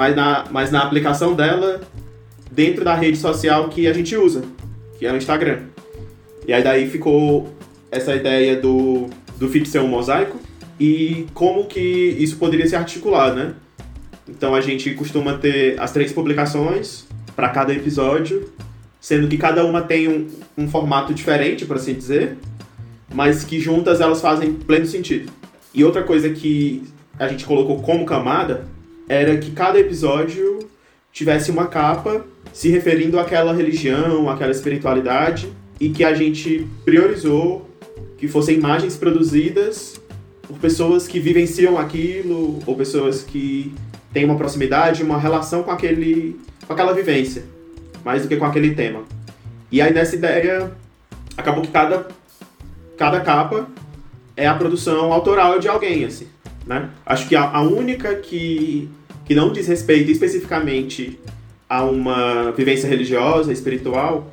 mas 0.00 0.16
na, 0.16 0.46
mas 0.50 0.70
na 0.70 0.80
aplicação 0.80 1.34
dela 1.34 1.82
dentro 2.50 2.82
da 2.82 2.94
rede 2.94 3.18
social 3.18 3.68
que 3.68 3.86
a 3.86 3.92
gente 3.92 4.16
usa, 4.16 4.42
que 4.98 5.04
é 5.04 5.12
o 5.12 5.16
Instagram. 5.16 5.64
E 6.48 6.54
aí 6.54 6.64
daí 6.64 6.88
ficou 6.88 7.52
essa 7.90 8.16
ideia 8.16 8.56
do, 8.56 9.10
do 9.36 9.46
feed 9.50 9.68
ser 9.68 9.80
um 9.80 9.88
mosaico 9.88 10.40
e 10.80 11.26
como 11.34 11.66
que 11.66 11.78
isso 12.18 12.38
poderia 12.38 12.66
se 12.66 12.74
articular, 12.74 13.34
né? 13.34 13.52
Então 14.26 14.54
a 14.54 14.62
gente 14.62 14.94
costuma 14.94 15.36
ter 15.36 15.78
as 15.78 15.92
três 15.92 16.14
publicações 16.14 17.06
para 17.36 17.50
cada 17.50 17.74
episódio, 17.74 18.50
sendo 19.02 19.28
que 19.28 19.36
cada 19.36 19.66
uma 19.66 19.82
tem 19.82 20.08
um, 20.08 20.28
um 20.56 20.66
formato 20.66 21.12
diferente, 21.12 21.66
por 21.66 21.76
assim 21.76 21.92
dizer, 21.92 22.38
mas 23.12 23.44
que 23.44 23.60
juntas 23.60 24.00
elas 24.00 24.22
fazem 24.22 24.54
pleno 24.54 24.86
sentido. 24.86 25.30
E 25.74 25.84
outra 25.84 26.02
coisa 26.02 26.30
que 26.30 26.84
a 27.18 27.28
gente 27.28 27.44
colocou 27.44 27.82
como 27.82 28.06
camada 28.06 28.64
era 29.10 29.36
que 29.38 29.50
cada 29.50 29.76
episódio 29.76 30.60
tivesse 31.12 31.50
uma 31.50 31.66
capa 31.66 32.24
se 32.52 32.68
referindo 32.68 33.18
àquela 33.18 33.52
religião, 33.52 34.30
àquela 34.30 34.52
espiritualidade, 34.52 35.52
e 35.80 35.88
que 35.88 36.04
a 36.04 36.14
gente 36.14 36.64
priorizou 36.84 37.68
que 38.16 38.28
fossem 38.28 38.56
imagens 38.56 38.96
produzidas 38.96 40.00
por 40.42 40.56
pessoas 40.60 41.08
que 41.08 41.18
vivenciam 41.18 41.76
aquilo, 41.76 42.60
ou 42.64 42.76
pessoas 42.76 43.24
que 43.24 43.74
têm 44.12 44.24
uma 44.24 44.36
proximidade, 44.36 45.02
uma 45.02 45.18
relação 45.18 45.64
com, 45.64 45.72
aquele, 45.72 46.38
com 46.64 46.72
aquela 46.72 46.92
vivência, 46.92 47.42
mais 48.04 48.22
do 48.22 48.28
que 48.28 48.36
com 48.36 48.44
aquele 48.44 48.76
tema. 48.76 49.02
E 49.72 49.82
aí 49.82 49.92
nessa 49.92 50.14
ideia, 50.14 50.70
acabou 51.36 51.62
que 51.62 51.72
cada, 51.72 52.06
cada 52.96 53.20
capa 53.22 53.66
é 54.36 54.46
a 54.46 54.54
produção 54.54 55.12
autoral 55.12 55.58
de 55.58 55.66
alguém, 55.66 56.04
assim, 56.04 56.28
né? 56.64 56.90
Acho 57.04 57.26
que 57.26 57.34
a, 57.34 57.50
a 57.50 57.62
única 57.62 58.14
que, 58.14 58.88
que 59.30 59.34
não 59.36 59.52
diz 59.52 59.68
respeito 59.68 60.10
especificamente 60.10 61.16
a 61.68 61.84
uma 61.84 62.50
vivência 62.50 62.88
religiosa, 62.88 63.52
espiritual, 63.52 64.28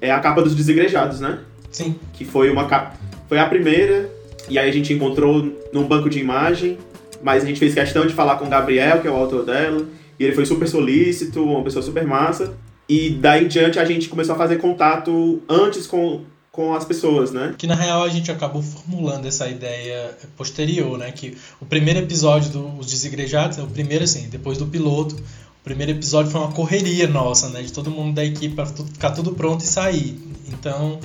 é 0.00 0.10
a 0.10 0.18
capa 0.20 0.40
dos 0.40 0.54
desigrejados, 0.54 1.20
né? 1.20 1.40
Sim. 1.70 1.96
Que 2.14 2.24
foi 2.24 2.48
uma 2.48 2.66
capa, 2.66 2.96
foi 3.28 3.38
a 3.38 3.44
primeira, 3.44 4.10
e 4.48 4.58
aí 4.58 4.66
a 4.66 4.72
gente 4.72 4.90
encontrou 4.90 5.54
num 5.70 5.86
banco 5.86 6.08
de 6.08 6.18
imagem, 6.18 6.78
mas 7.22 7.42
a 7.42 7.46
gente 7.46 7.60
fez 7.60 7.74
questão 7.74 8.06
de 8.06 8.14
falar 8.14 8.36
com 8.36 8.46
o 8.46 8.48
Gabriel, 8.48 9.02
que 9.02 9.06
é 9.06 9.10
o 9.10 9.16
autor 9.16 9.44
dela, 9.44 9.86
e 10.18 10.24
ele 10.24 10.34
foi 10.34 10.46
super 10.46 10.66
solícito, 10.66 11.44
uma 11.44 11.62
pessoa 11.62 11.82
super 11.82 12.06
massa. 12.06 12.54
E 12.88 13.10
daí 13.10 13.44
em 13.44 13.48
diante 13.48 13.78
a 13.78 13.84
gente 13.84 14.08
começou 14.08 14.34
a 14.34 14.38
fazer 14.38 14.56
contato 14.56 15.42
antes 15.46 15.86
com, 15.86 16.22
com 16.58 16.74
as 16.74 16.84
pessoas, 16.84 17.30
né? 17.30 17.54
Que 17.56 17.68
na 17.68 17.76
real 17.76 18.02
a 18.02 18.08
gente 18.08 18.32
acabou 18.32 18.60
formulando 18.60 19.26
essa 19.26 19.46
ideia 19.46 20.10
posterior, 20.36 20.98
né? 20.98 21.12
Que 21.12 21.38
o 21.60 21.64
primeiro 21.64 22.00
episódio 22.00 22.50
dos 22.50 22.88
Desigrejados, 22.88 23.58
é 23.58 23.62
o 23.62 23.68
primeiro 23.68 24.02
assim, 24.02 24.28
depois 24.28 24.58
do 24.58 24.66
piloto, 24.66 25.14
o 25.14 25.62
primeiro 25.62 25.92
episódio 25.92 26.32
foi 26.32 26.40
uma 26.40 26.50
correria 26.50 27.06
nossa, 27.06 27.48
né? 27.50 27.62
De 27.62 27.72
todo 27.72 27.92
mundo 27.92 28.12
da 28.12 28.24
equipe 28.24 28.56
para 28.56 28.66
ficar 28.66 29.12
tudo 29.12 29.36
pronto 29.36 29.60
e 29.60 29.68
sair. 29.68 30.20
Então, 30.48 30.98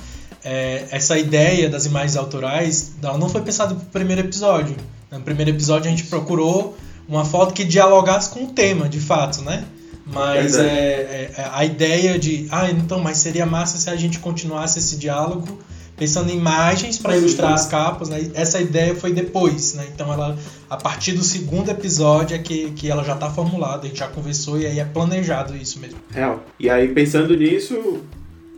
é, 0.44 0.88
essa 0.90 1.20
ideia 1.20 1.70
das 1.70 1.86
imagens 1.86 2.18
autorais 2.18 2.94
ela 3.04 3.20
não 3.20 3.30
foi 3.30 3.44
pensada 3.44 3.76
pro 3.76 3.86
primeiro 3.86 4.24
episódio. 4.24 4.76
No 5.12 5.22
primeiro 5.22 5.52
episódio 5.52 5.88
a 5.88 5.92
gente 5.92 6.06
procurou 6.06 6.76
uma 7.08 7.26
foto 7.26 7.54
que 7.54 7.64
dialogasse 7.64 8.32
com 8.32 8.46
o 8.46 8.48
tema, 8.48 8.90
de 8.90 9.00
fato, 9.00 9.44
né? 9.44 9.64
Mas 10.06 10.56
Verdade. 10.56 10.78
é, 10.78 11.32
é, 11.38 11.50
a 11.52 11.64
ideia 11.64 12.20
de, 12.20 12.48
ah, 12.52 12.70
então, 12.70 13.00
mas 13.00 13.18
seria 13.18 13.46
massa 13.46 13.78
se 13.78 13.90
a 13.90 13.96
gente 13.96 14.20
continuasse 14.20 14.80
esse 14.80 14.98
diálogo 14.98 15.60
pensando 15.96 16.30
em 16.32 16.38
imagens 16.38 16.98
para 16.98 17.16
ilustrar 17.16 17.54
as 17.54 17.68
capas, 17.68 18.10
né? 18.10 18.30
Essa 18.34 18.60
ideia 18.60 18.96
foi 18.96 19.14
depois, 19.14 19.74
né? 19.76 19.88
Então 19.94 20.12
ela, 20.12 20.38
a 20.70 20.76
partir 20.76 21.14
do 21.14 21.24
segundo 21.24 21.70
episódio 21.70 22.36
é 22.36 22.40
que, 22.40 22.72
que 22.72 22.90
ela 22.90 23.04
já 23.04 23.14
está 23.14 23.30
formulada, 23.30 23.84
a 23.84 23.88
gente 23.88 24.00
já 24.00 24.08
conversou 24.08 24.60
e 24.60 24.66
aí 24.66 24.80
é 24.80 24.86
planejado 24.86 25.56
isso 25.56 25.80
mesmo. 25.80 26.00
Real. 26.12 26.44
E 26.60 26.70
aí, 26.70 26.88
pensando 26.90 27.36
nisso, 27.38 28.02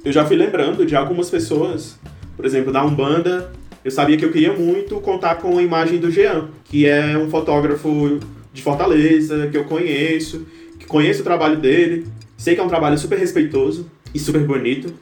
eu 0.04 0.12
já 0.12 0.26
fui 0.26 0.38
lembrando 0.38 0.86
de 0.86 0.96
algumas 0.96 1.30
pessoas, 1.30 2.00
por 2.36 2.46
exemplo, 2.46 2.72
da 2.72 2.84
Umbanda, 2.84 3.52
eu 3.84 3.92
sabia 3.92 4.18
que 4.18 4.26
eu 4.26 4.32
queria 4.32 4.54
muito 4.54 4.96
contar 5.00 5.36
com 5.36 5.58
a 5.58 5.62
imagem 5.62 6.00
do 6.00 6.10
Jean, 6.10 6.50
que 6.64 6.88
é 6.88 7.18
um 7.18 7.30
fotógrafo 7.30 8.20
de 8.52 8.64
Fortaleza, 8.64 9.48
que 9.48 9.58
eu 9.58 9.66
conheço, 9.66 10.48
conheço 10.88 11.22
o 11.22 11.24
trabalho 11.24 11.58
dele, 11.58 12.06
sei 12.38 12.56
que 12.56 12.62
é 12.62 12.64
um 12.64 12.68
trabalho 12.68 12.98
super 12.98 13.18
respeitoso 13.18 13.90
e 14.14 14.20
super 14.20 14.42
bonito. 14.44 14.94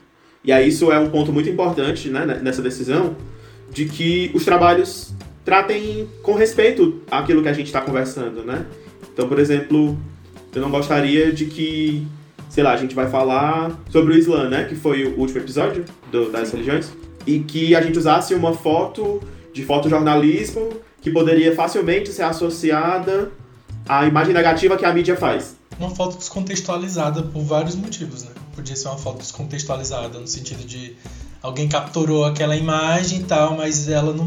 E 0.44 0.52
aí 0.52 0.68
isso 0.68 0.92
é 0.92 0.98
um 0.98 1.08
ponto 1.10 1.32
muito 1.32 1.48
importante 1.48 2.08
né, 2.10 2.38
nessa 2.42 2.60
decisão, 2.62 3.16
de 3.72 3.86
que 3.86 4.30
os 4.34 4.44
trabalhos 4.44 5.12
tratem 5.44 6.08
com 6.22 6.34
respeito 6.34 7.00
àquilo 7.10 7.42
que 7.42 7.48
a 7.48 7.52
gente 7.52 7.66
está 7.66 7.80
conversando, 7.80 8.42
né? 8.44 8.64
Então, 9.12 9.28
por 9.28 9.38
exemplo, 9.38 9.96
eu 10.54 10.60
não 10.62 10.70
gostaria 10.70 11.32
de 11.32 11.46
que, 11.46 12.06
sei 12.48 12.62
lá, 12.62 12.72
a 12.72 12.76
gente 12.76 12.94
vai 12.94 13.08
falar 13.08 13.78
sobre 13.90 14.14
o 14.14 14.16
Islã, 14.16 14.48
né? 14.48 14.64
Que 14.64 14.74
foi 14.74 15.04
o 15.04 15.18
último 15.18 15.38
episódio 15.40 15.84
do- 16.10 16.30
das 16.30 16.50
religiões. 16.52 16.90
e 17.26 17.38
que 17.38 17.74
a 17.74 17.80
gente 17.80 17.98
usasse 17.98 18.34
uma 18.34 18.52
foto 18.52 19.22
de 19.50 19.64
fotojornalismo 19.64 20.68
que 21.00 21.10
poderia 21.10 21.54
facilmente 21.54 22.10
ser 22.10 22.22
associada 22.22 23.30
à 23.88 24.04
imagem 24.06 24.34
negativa 24.34 24.76
que 24.76 24.84
a 24.84 24.92
mídia 24.92 25.16
faz. 25.16 25.56
Uma 25.78 25.90
foto 25.90 26.16
descontextualizada 26.16 27.22
por 27.22 27.42
vários 27.42 27.74
motivos, 27.74 28.22
né? 28.22 28.30
Podia 28.54 28.76
ser 28.76 28.88
uma 28.88 28.98
foto 28.98 29.18
descontextualizada 29.18 30.18
no 30.18 30.26
sentido 30.26 30.64
de 30.64 30.96
alguém 31.42 31.68
capturou 31.68 32.24
aquela 32.24 32.56
imagem 32.56 33.20
e 33.20 33.24
tal, 33.24 33.56
mas 33.56 33.86
ela 33.86 34.14
não, 34.14 34.24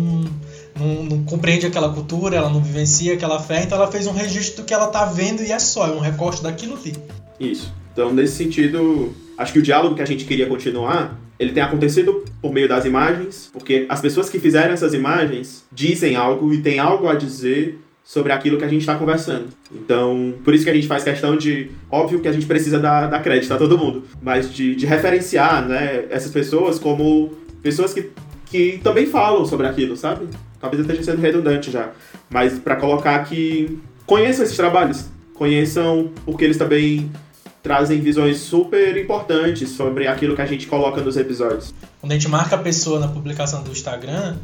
não, 0.77 1.03
não 1.03 1.23
compreende 1.23 1.65
aquela 1.65 1.89
cultura, 1.89 2.35
ela 2.35 2.49
não 2.49 2.61
vivencia 2.61 3.15
aquela 3.15 3.39
fé, 3.39 3.63
então 3.63 3.75
ela 3.75 3.91
fez 3.91 4.05
um 4.05 4.11
registro 4.11 4.61
do 4.61 4.67
que 4.67 4.73
ela 4.73 4.87
tá 4.87 5.05
vendo 5.05 5.41
e 5.41 5.51
é 5.51 5.57
só, 5.57 5.87
é 5.87 5.91
um 5.91 5.99
recorte 5.99 6.43
daquilo 6.43 6.75
ali. 6.75 6.93
Isso. 7.39 7.73
Então, 7.91 8.13
nesse 8.13 8.35
sentido, 8.35 9.15
acho 9.35 9.51
que 9.51 9.57
o 9.57 9.63
diálogo 9.63 9.95
que 9.95 10.01
a 10.03 10.05
gente 10.05 10.25
queria 10.25 10.47
continuar, 10.47 11.19
ele 11.39 11.53
tem 11.53 11.63
acontecido 11.63 12.23
por 12.39 12.53
meio 12.53 12.69
das 12.69 12.85
imagens, 12.85 13.49
porque 13.51 13.87
as 13.89 13.99
pessoas 13.99 14.29
que 14.29 14.39
fizeram 14.39 14.73
essas 14.73 14.93
imagens 14.93 15.65
dizem 15.71 16.15
algo 16.15 16.53
e 16.53 16.61
têm 16.61 16.77
algo 16.77 17.07
a 17.07 17.15
dizer 17.15 17.79
sobre 18.07 18.31
aquilo 18.31 18.57
que 18.57 18.63
a 18.63 18.69
gente 18.69 18.79
está 18.79 18.95
conversando. 18.95 19.47
Então, 19.69 20.33
por 20.41 20.55
isso 20.55 20.63
que 20.63 20.69
a 20.69 20.73
gente 20.73 20.87
faz 20.87 21.03
questão 21.03 21.35
de, 21.35 21.69
óbvio 21.91 22.21
que 22.21 22.27
a 22.29 22.31
gente 22.31 22.45
precisa 22.45 22.79
dar, 22.79 23.07
dar 23.07 23.21
crédito 23.21 23.53
a 23.53 23.57
todo 23.57 23.77
mundo, 23.77 24.05
mas 24.21 24.53
de, 24.53 24.75
de 24.75 24.85
referenciar 24.85 25.67
né, 25.67 26.05
essas 26.09 26.31
pessoas 26.31 26.79
como 26.79 27.33
pessoas 27.61 27.93
que, 27.93 28.09
que 28.45 28.79
também 28.81 29.07
falam 29.07 29.45
sobre 29.45 29.67
aquilo, 29.67 29.97
sabe? 29.97 30.25
Talvez 30.57 30.79
eu 30.79 30.89
esteja 30.89 31.11
sendo 31.11 31.21
redundante 31.21 31.69
já, 31.69 31.91
mas 32.29 32.57
para 32.57 32.77
colocar 32.77 33.25
que 33.25 33.77
conheçam 34.05 34.45
esses 34.45 34.55
trabalhos, 34.55 35.09
conheçam 35.33 36.09
porque 36.23 36.45
eles 36.45 36.57
também 36.57 37.11
trazem 37.67 37.99
visões 37.99 38.37
super 38.39 38.95
importantes 38.95 39.71
sobre 39.71 40.07
aquilo 40.07 40.37
que 40.37 40.41
a 40.41 40.45
gente 40.45 40.65
coloca 40.67 41.01
nos 41.01 41.17
episódios. 41.17 41.73
Quando 41.99 42.13
a 42.13 42.15
gente 42.15 42.29
marca 42.29 42.55
a 42.55 42.59
pessoa 42.59 42.97
na 42.97 43.09
publicação 43.09 43.61
do 43.61 43.71
Instagram, 43.71 44.37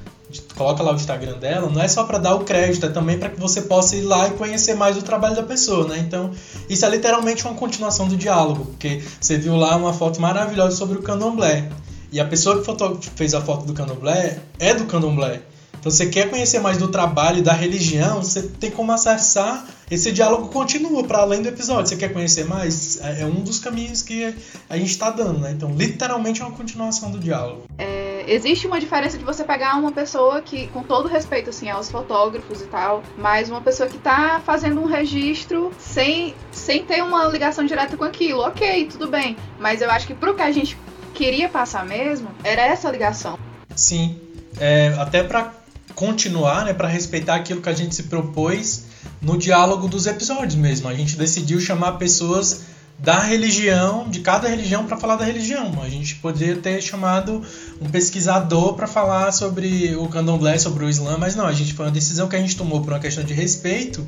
coloca 0.58 0.84
lá 0.84 0.92
o 0.92 0.96
Instagram 0.96 1.38
dela, 1.38 1.70
não 1.70 1.82
é 1.82 1.88
só 1.88 2.04
para 2.04 2.18
dar 2.18 2.36
o 2.36 2.44
crédito, 2.44 2.86
é 2.86 2.90
também 2.90 3.18
para 3.18 3.30
que 3.30 3.40
você 3.40 3.62
possa 3.62 3.96
ir 3.96 4.02
lá 4.02 4.28
e 4.28 4.32
conhecer 4.32 4.74
mais 4.74 4.98
o 4.98 5.02
trabalho 5.02 5.38
da 5.38 5.44
pessoa, 5.44 5.88
né? 5.88 6.00
Então, 6.00 6.32
isso 6.68 6.86
é 6.86 6.90
literalmente 6.90 7.46
uma 7.46 7.54
continuação 7.54 8.10
do 8.10 8.18
diálogo, 8.18 8.66
porque 8.66 9.02
você 9.22 9.38
viu 9.38 9.56
lá 9.56 9.74
uma 9.78 9.94
foto 9.94 10.20
maravilhosa 10.20 10.76
sobre 10.76 10.98
o 10.98 11.02
candomblé. 11.02 11.70
E 12.12 12.20
a 12.20 12.26
pessoa 12.26 12.62
que 12.62 13.10
fez 13.16 13.34
a 13.34 13.40
foto 13.40 13.66
do 13.66 13.74
candomblé 13.74 14.38
é 14.60 14.74
do 14.74 14.84
candomblé. 14.84 15.40
Então, 15.84 15.92
você 15.92 16.06
quer 16.06 16.30
conhecer 16.30 16.62
mais 16.62 16.78
do 16.78 16.88
trabalho 16.88 17.40
e 17.40 17.42
da 17.42 17.52
religião, 17.52 18.24
você 18.24 18.42
tem 18.42 18.72
como 18.72 18.94
acessar. 18.94 19.68
Esse 19.92 20.14
diálogo 20.14 20.48
continua 20.48 21.04
para 21.04 21.18
além 21.18 21.42
do 21.42 21.50
episódio. 21.50 21.88
Você 21.88 21.98
quer 21.98 22.14
conhecer 22.14 22.46
mais? 22.46 23.02
É, 23.02 23.24
é 23.24 23.26
um 23.26 23.42
dos 23.42 23.60
caminhos 23.60 24.02
que 24.02 24.34
a 24.70 24.78
gente 24.78 24.92
está 24.92 25.10
dando, 25.10 25.40
né? 25.40 25.52
Então, 25.52 25.76
literalmente 25.76 26.42
é 26.42 26.46
uma 26.46 26.56
continuação 26.56 27.12
do 27.12 27.20
diálogo. 27.20 27.64
É, 27.78 28.24
existe 28.30 28.66
uma 28.66 28.80
diferença 28.80 29.18
de 29.18 29.26
você 29.26 29.44
pegar 29.44 29.76
uma 29.76 29.92
pessoa 29.92 30.42
que, 30.42 30.68
com 30.68 30.84
todo 30.84 31.10
respeito 31.10 31.50
assim 31.50 31.70
aos 31.70 31.92
fotógrafos 31.92 32.62
e 32.62 32.66
tal, 32.68 33.04
mas 33.18 33.50
uma 33.50 33.60
pessoa 33.60 33.90
que 33.90 33.98
está 33.98 34.42
fazendo 34.46 34.80
um 34.80 34.86
registro 34.86 35.70
sem, 35.78 36.34
sem 36.50 36.86
ter 36.86 37.04
uma 37.04 37.26
ligação 37.26 37.66
direta 37.66 37.98
com 37.98 38.06
aquilo. 38.06 38.40
Ok, 38.40 38.88
tudo 38.90 39.10
bem. 39.10 39.36
Mas 39.60 39.82
eu 39.82 39.92
acho 39.92 40.08
que 40.08 40.14
pro 40.14 40.34
que 40.34 40.44
a 40.44 40.52
gente 40.54 40.78
queria 41.14 41.50
passar 41.50 41.86
mesmo, 41.86 42.30
era 42.42 42.62
essa 42.62 42.90
ligação. 42.90 43.38
Sim. 43.76 44.18
É, 44.60 44.96
até 45.00 45.24
para 45.24 45.63
continuar, 46.04 46.66
né, 46.66 46.74
para 46.74 46.90
respeitar 46.90 47.36
aquilo 47.36 47.62
que 47.62 47.70
a 47.70 47.74
gente 47.74 47.96
se 47.96 48.04
propôs 48.04 48.84
no 49.22 49.38
diálogo 49.38 49.88
dos 49.88 50.06
episódios 50.06 50.56
mesmo. 50.56 50.90
A 50.90 50.94
gente 50.94 51.16
decidiu 51.16 51.62
chamar 51.62 51.94
pessoas 51.94 52.64
da 53.00 53.22
religião, 53.22 54.10
de 54.10 54.20
cada 54.20 54.50
religião, 54.50 54.86
para 54.86 54.98
falar 54.98 55.16
da 55.16 55.24
religião. 55.24 55.82
A 55.82 55.88
gente 55.88 56.16
poderia 56.16 56.58
ter 56.58 56.82
chamado 56.82 57.42
um 57.82 57.90
pesquisador 57.90 58.74
para 58.74 58.86
falar 58.86 59.32
sobre 59.32 59.96
o 59.96 60.10
candomblé, 60.10 60.58
sobre 60.58 60.84
o 60.84 60.90
islã, 60.90 61.18
mas 61.18 61.36
não, 61.36 61.46
a 61.46 61.54
gente 61.54 61.74
foi 61.74 61.86
uma 61.86 61.92
decisão 61.92 62.28
que 62.28 62.36
a 62.36 62.40
gente 62.40 62.58
tomou 62.58 62.82
por 62.82 62.92
uma 62.92 63.00
questão 63.00 63.24
de 63.24 63.34
respeito, 63.34 64.06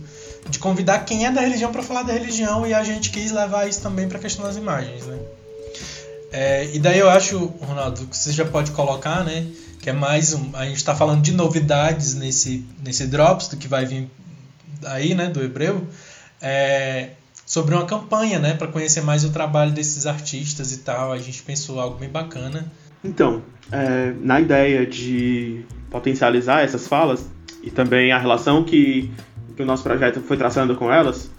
de 0.50 0.60
convidar 0.60 1.00
quem 1.06 1.26
é 1.26 1.32
da 1.32 1.40
religião 1.40 1.72
para 1.72 1.82
falar 1.82 2.04
da 2.04 2.12
religião 2.12 2.68
e 2.68 2.74
a 2.74 2.84
gente 2.84 3.10
quis 3.10 3.32
levar 3.32 3.70
isso 3.70 3.82
também 3.82 4.10
para 4.10 4.18
a 4.18 4.22
questão 4.22 4.46
das 4.46 4.58
imagens, 4.58 5.06
né? 5.06 5.18
É, 6.38 6.70
e 6.74 6.80
daí 6.80 7.00
eu 7.00 7.10
acho, 7.10 7.46
Ronaldo, 7.62 8.08
que 8.08 8.18
você 8.18 8.32
já 8.34 8.44
pode 8.44 8.72
colocar, 8.72 9.24
né? 9.24 9.48
que 9.86 9.90
é 9.92 9.94
mais 9.94 10.34
um. 10.34 10.50
A 10.56 10.66
gente 10.66 10.78
está 10.78 10.96
falando 10.96 11.22
de 11.22 11.32
novidades 11.32 12.16
nesse, 12.16 12.66
nesse 12.84 13.06
Drops, 13.06 13.48
do 13.50 13.56
que 13.56 13.68
vai 13.68 13.86
vir 13.86 14.10
aí, 14.84 15.14
né, 15.14 15.28
do 15.28 15.44
Hebreu, 15.44 15.88
é, 16.42 17.12
sobre 17.46 17.76
uma 17.76 17.86
campanha, 17.86 18.40
né, 18.40 18.56
para 18.56 18.68
conhecer 18.68 19.02
mais 19.02 19.24
o 19.24 19.32
trabalho 19.32 19.72
desses 19.72 20.08
artistas 20.08 20.74
e 20.74 20.80
tal. 20.80 21.14
A 21.14 21.20
gente 21.20 21.44
pensou 21.44 21.80
algo 21.80 22.00
bem 22.00 22.10
bacana. 22.10 22.66
Então, 23.04 23.44
é, 23.72 24.12
na 24.20 24.42
ideia 24.42 24.88
de 24.88 25.64
potencializar 25.92 26.64
essas 26.64 26.88
falas 26.88 27.30
e 27.62 27.70
também 27.70 28.12
a 28.12 28.18
relação 28.18 28.64
que, 28.64 29.12
que 29.56 29.62
o 29.62 29.66
nosso 29.68 29.84
projeto 29.84 30.20
foi 30.20 30.36
traçando 30.36 30.76
com 30.76 30.92
elas, 30.92 31.30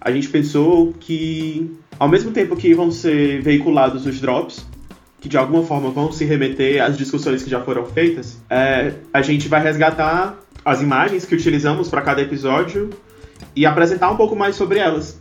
a 0.00 0.12
gente 0.12 0.28
pensou 0.28 0.92
que, 0.92 1.76
ao 1.98 2.08
mesmo 2.08 2.30
tempo 2.30 2.56
que 2.56 2.74
vão 2.74 2.90
ser 2.90 3.40
veiculados 3.42 4.06
os 4.06 4.20
drops, 4.20 4.66
que 5.20 5.28
de 5.28 5.36
alguma 5.36 5.62
forma 5.62 5.90
vão 5.90 6.12
se 6.12 6.24
remeter 6.24 6.82
às 6.82 6.96
discussões 6.96 7.42
que 7.42 7.50
já 7.50 7.60
foram 7.60 7.86
feitas, 7.86 8.38
é, 8.48 8.92
a 9.12 9.22
gente 9.22 9.48
vai 9.48 9.62
resgatar 9.62 10.38
as 10.64 10.82
imagens 10.82 11.24
que 11.24 11.34
utilizamos 11.34 11.88
para 11.88 12.02
cada 12.02 12.20
episódio 12.20 12.90
e 13.54 13.64
apresentar 13.64 14.10
um 14.10 14.16
pouco 14.16 14.36
mais 14.36 14.56
sobre 14.56 14.78
elas. 14.78 15.20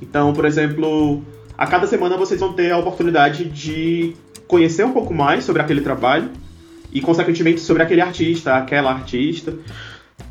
Então, 0.00 0.32
por 0.32 0.44
exemplo, 0.44 1.22
a 1.56 1.66
cada 1.66 1.86
semana 1.86 2.16
vocês 2.16 2.40
vão 2.40 2.52
ter 2.52 2.70
a 2.70 2.78
oportunidade 2.78 3.44
de 3.44 4.14
conhecer 4.46 4.84
um 4.84 4.92
pouco 4.92 5.12
mais 5.14 5.44
sobre 5.44 5.62
aquele 5.62 5.80
trabalho 5.80 6.30
e, 6.92 7.00
consequentemente, 7.00 7.60
sobre 7.60 7.82
aquele 7.82 8.00
artista, 8.00 8.54
aquela 8.54 8.92
artista, 8.92 9.54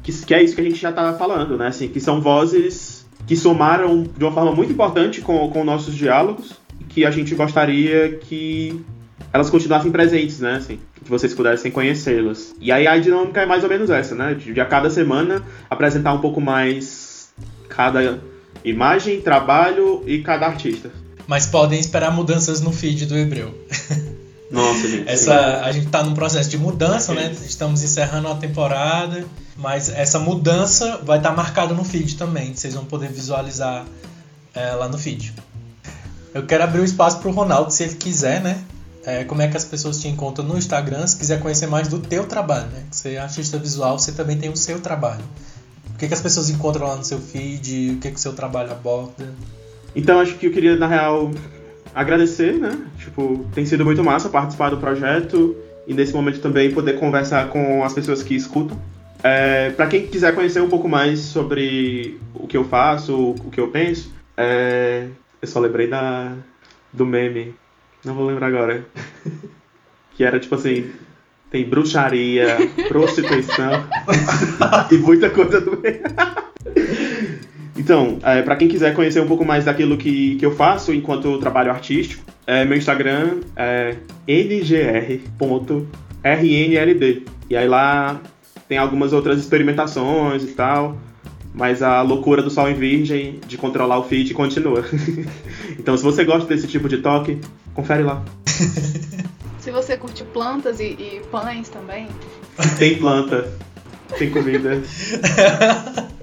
que, 0.01 0.11
que 0.11 0.33
é 0.33 0.43
isso 0.43 0.55
que 0.55 0.61
a 0.61 0.63
gente 0.63 0.79
já 0.79 0.89
está 0.89 1.13
falando, 1.13 1.57
né? 1.57 1.67
Assim, 1.67 1.87
que 1.87 1.99
são 1.99 2.21
vozes 2.21 2.92
que 3.25 3.35
somaram 3.35 4.03
de 4.03 4.23
uma 4.23 4.31
forma 4.31 4.51
muito 4.51 4.71
importante 4.71 5.21
com, 5.21 5.49
com 5.49 5.63
nossos 5.63 5.95
diálogos 5.95 6.61
que 6.89 7.05
a 7.05 7.11
gente 7.11 7.33
gostaria 7.33 8.17
que 8.17 8.83
elas 9.31 9.49
continuassem 9.49 9.91
presentes, 9.91 10.39
né? 10.39 10.57
Assim, 10.57 10.79
que 11.03 11.09
vocês 11.09 11.33
pudessem 11.33 11.71
conhecê-las. 11.71 12.53
E 12.59 12.71
aí 12.71 12.85
a 12.85 12.97
dinâmica 12.97 13.41
é 13.41 13.45
mais 13.45 13.63
ou 13.63 13.69
menos 13.69 13.89
essa, 13.89 14.13
né? 14.13 14.35
De, 14.35 14.53
de 14.53 14.61
a 14.61 14.65
cada 14.65 14.89
semana 14.89 15.43
apresentar 15.69 16.13
um 16.13 16.19
pouco 16.19 16.39
mais 16.39 17.33
cada 17.67 18.19
imagem, 18.63 19.21
trabalho 19.21 20.03
e 20.05 20.21
cada 20.21 20.45
artista. 20.45 20.91
Mas 21.25 21.47
podem 21.47 21.79
esperar 21.79 22.11
mudanças 22.11 22.61
no 22.61 22.71
feed 22.71 23.05
do 23.05 23.17
Hebreu. 23.17 23.53
Nossa, 24.53 24.87
gente. 24.87 25.09
essa, 25.09 25.61
a 25.61 25.71
gente 25.71 25.87
tá 25.87 26.03
num 26.03 26.13
processo 26.13 26.49
de 26.49 26.57
mudança, 26.57 27.13
né? 27.13 27.35
Estamos 27.45 27.83
encerrando 27.83 28.29
a 28.29 28.35
temporada, 28.35 29.25
mas 29.57 29.89
essa 29.89 30.19
mudança 30.19 30.99
vai 31.03 31.17
estar 31.17 31.31
tá 31.31 31.35
marcada 31.35 31.73
no 31.73 31.83
feed 31.83 32.15
também. 32.15 32.55
Vocês 32.55 32.73
vão 32.73 32.85
poder 32.85 33.11
visualizar 33.11 33.85
é, 34.53 34.71
lá 34.71 34.87
no 34.87 34.97
feed. 34.97 35.33
Eu 36.33 36.45
quero 36.45 36.63
abrir 36.63 36.79
o 36.79 36.85
espaço 36.85 37.19
pro 37.19 37.31
Ronaldo, 37.31 37.71
se 37.71 37.83
ele 37.83 37.95
quiser, 37.95 38.41
né? 38.41 38.63
é, 39.05 39.23
como 39.23 39.41
é 39.41 39.47
que 39.47 39.57
as 39.57 39.65
pessoas 39.65 39.99
te 39.99 40.07
encontram 40.07 40.45
no 40.45 40.57
Instagram, 40.57 41.05
se 41.05 41.17
quiser 41.17 41.39
conhecer 41.39 41.67
mais 41.67 41.87
do 41.87 41.99
teu 41.99 42.25
trabalho, 42.25 42.67
né? 42.67 42.83
Você 42.89 43.13
é 43.13 43.19
artista 43.19 43.57
visual, 43.57 43.99
você 43.99 44.11
também 44.13 44.37
tem 44.37 44.49
o 44.49 44.55
seu 44.55 44.79
trabalho. 44.79 45.23
O 45.93 45.97
que, 45.97 46.07
que 46.07 46.13
as 46.13 46.21
pessoas 46.21 46.49
encontram 46.49 46.87
lá 46.87 46.95
no 46.95 47.03
seu 47.03 47.19
feed, 47.19 47.91
o 47.91 47.99
que, 47.99 48.09
que 48.11 48.15
o 48.15 48.19
seu 48.19 48.33
trabalho 48.33 48.71
aborda? 48.71 49.33
Então, 49.95 50.19
acho 50.19 50.35
que 50.35 50.47
eu 50.47 50.51
queria, 50.51 50.75
na 50.77 50.87
real, 50.87 51.31
agradecer, 51.93 52.53
né? 52.53 52.77
Tipo, 52.97 53.45
tem 53.53 53.65
sido 53.65 53.85
muito 53.85 54.03
massa 54.03 54.29
participar 54.29 54.69
do 54.69 54.77
projeto 54.77 55.55
e 55.87 55.93
nesse 55.93 56.13
momento 56.13 56.39
também 56.39 56.71
poder 56.71 56.99
conversar 56.99 57.49
com 57.49 57.83
as 57.83 57.93
pessoas 57.93 58.23
que 58.23 58.35
escutam. 58.35 58.79
É, 59.23 59.71
para 59.71 59.87
quem 59.87 60.07
quiser 60.07 60.35
conhecer 60.35 60.61
um 60.61 60.69
pouco 60.69 60.89
mais 60.89 61.19
sobre 61.19 62.19
o 62.33 62.47
que 62.47 62.57
eu 62.57 62.65
faço, 62.65 63.31
o 63.31 63.49
que 63.51 63.59
eu 63.59 63.69
penso, 63.69 64.11
é, 64.35 65.07
eu 65.41 65.47
só 65.47 65.59
lembrei 65.59 65.87
da, 65.87 66.33
do 66.91 67.05
meme 67.05 67.55
não 68.03 68.13
vou 68.13 68.25
lembrar 68.25 68.47
agora. 68.47 68.85
que 70.15 70.23
era 70.23 70.39
tipo 70.39 70.55
assim: 70.55 70.91
tem 71.49 71.67
bruxaria, 71.67 72.57
prostituição 72.89 73.71
e 74.91 74.97
muita 74.97 75.29
coisa 75.29 75.61
do 75.61 75.79
meio. 75.79 76.01
Então, 77.75 78.19
é, 78.23 78.41
para 78.41 78.55
quem 78.55 78.67
quiser 78.67 78.93
conhecer 78.93 79.19
um 79.19 79.27
pouco 79.27 79.43
mais 79.43 79.65
daquilo 79.65 79.97
que, 79.97 80.35
que 80.35 80.45
eu 80.45 80.55
faço 80.55 80.93
enquanto 80.93 81.39
trabalho 81.39 81.71
artístico, 81.71 82.23
é, 82.45 82.63
meu 82.65 82.77
Instagram 82.77 83.41
é 83.55 83.95
ngr.rnld. 84.27 85.33
E 87.49 87.57
aí 87.57 87.67
lá 87.67 88.21
tem 88.67 88.77
algumas 88.77 89.11
outras 89.11 89.39
experimentações 89.39 90.43
e 90.43 90.47
tal, 90.47 90.97
mas 91.53 91.81
a 91.81 92.01
loucura 92.01 92.41
do 92.41 92.49
Sol 92.49 92.69
em 92.69 92.75
Virgem 92.75 93.39
de 93.47 93.57
controlar 93.57 93.97
o 93.97 94.03
feed 94.03 94.33
continua. 94.33 94.85
então, 95.79 95.97
se 95.97 96.03
você 96.03 96.23
gosta 96.23 96.47
desse 96.47 96.67
tipo 96.67 96.87
de 96.87 96.97
toque, 96.97 97.39
Confere 97.73 98.03
lá. 98.03 98.23
Se 99.59 99.71
você 99.71 99.97
curte 99.97 100.23
plantas 100.25 100.79
e, 100.79 100.83
e 100.83 101.21
pães 101.31 101.69
também. 101.69 102.07
Tem 102.77 102.97
planta, 102.97 103.49
tem 104.17 104.29
comida. 104.29 104.81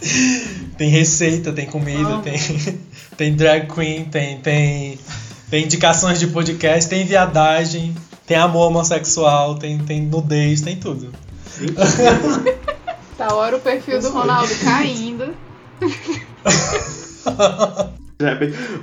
tem 0.78 0.88
receita, 0.88 1.52
tem 1.52 1.66
comida, 1.66 2.18
tem, 2.18 2.38
tem 3.16 3.34
drag 3.34 3.72
queen, 3.72 4.04
tem, 4.06 4.40
tem, 4.40 4.98
tem 5.50 5.64
indicações 5.64 6.18
de 6.18 6.28
podcast, 6.28 6.88
tem 6.88 7.04
viadagem. 7.04 7.94
Tem 8.26 8.38
amor 8.38 8.68
homossexual, 8.68 9.56
tem, 9.56 9.78
tem 9.78 10.00
nudez, 10.00 10.62
tem 10.62 10.76
tudo. 10.76 11.12
Tá 13.18 13.34
hora 13.34 13.56
o 13.56 13.60
perfil 13.60 14.00
do 14.00 14.10
Ronaldo 14.10 14.54
caindo. 14.64 15.34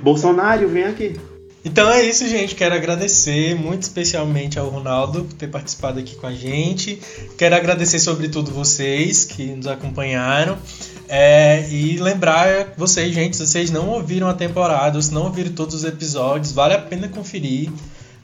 Bolsonaro, 0.00 0.68
vem 0.68 0.84
aqui. 0.84 1.18
Então 1.64 1.88
é 1.88 2.02
isso, 2.02 2.26
gente. 2.28 2.54
Quero 2.56 2.74
agradecer 2.74 3.54
muito 3.54 3.82
especialmente 3.82 4.58
ao 4.58 4.68
Ronaldo 4.68 5.24
por 5.24 5.34
ter 5.34 5.46
participado 5.46 6.00
aqui 6.00 6.16
com 6.16 6.26
a 6.26 6.34
gente. 6.34 7.00
Quero 7.38 7.54
agradecer, 7.54 8.00
sobretudo, 8.00 8.50
vocês 8.50 9.24
que 9.24 9.44
nos 9.44 9.68
acompanharam. 9.68 10.58
É, 11.08 11.68
e 11.70 11.98
lembrar 11.98 12.72
vocês, 12.76 13.14
gente, 13.14 13.36
se 13.36 13.46
vocês 13.46 13.70
não 13.70 13.90
ouviram 13.90 14.28
a 14.28 14.34
temporada, 14.34 15.00
se 15.00 15.12
não 15.12 15.24
ouviram 15.24 15.52
todos 15.52 15.74
os 15.74 15.84
episódios, 15.84 16.52
vale 16.52 16.74
a 16.74 16.78
pena 16.78 17.08
conferir. 17.08 17.70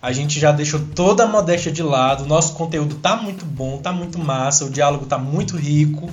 A 0.00 0.12
gente 0.12 0.38
já 0.40 0.50
deixou 0.52 0.80
toda 0.94 1.24
a 1.24 1.26
modéstia 1.26 1.70
de 1.70 1.82
lado. 1.82 2.26
Nosso 2.26 2.54
conteúdo 2.54 2.96
tá 2.96 3.16
muito 3.16 3.44
bom, 3.44 3.78
tá 3.78 3.92
muito 3.92 4.18
massa, 4.18 4.64
o 4.64 4.70
diálogo 4.70 5.06
tá 5.06 5.18
muito 5.18 5.56
rico. 5.56 6.10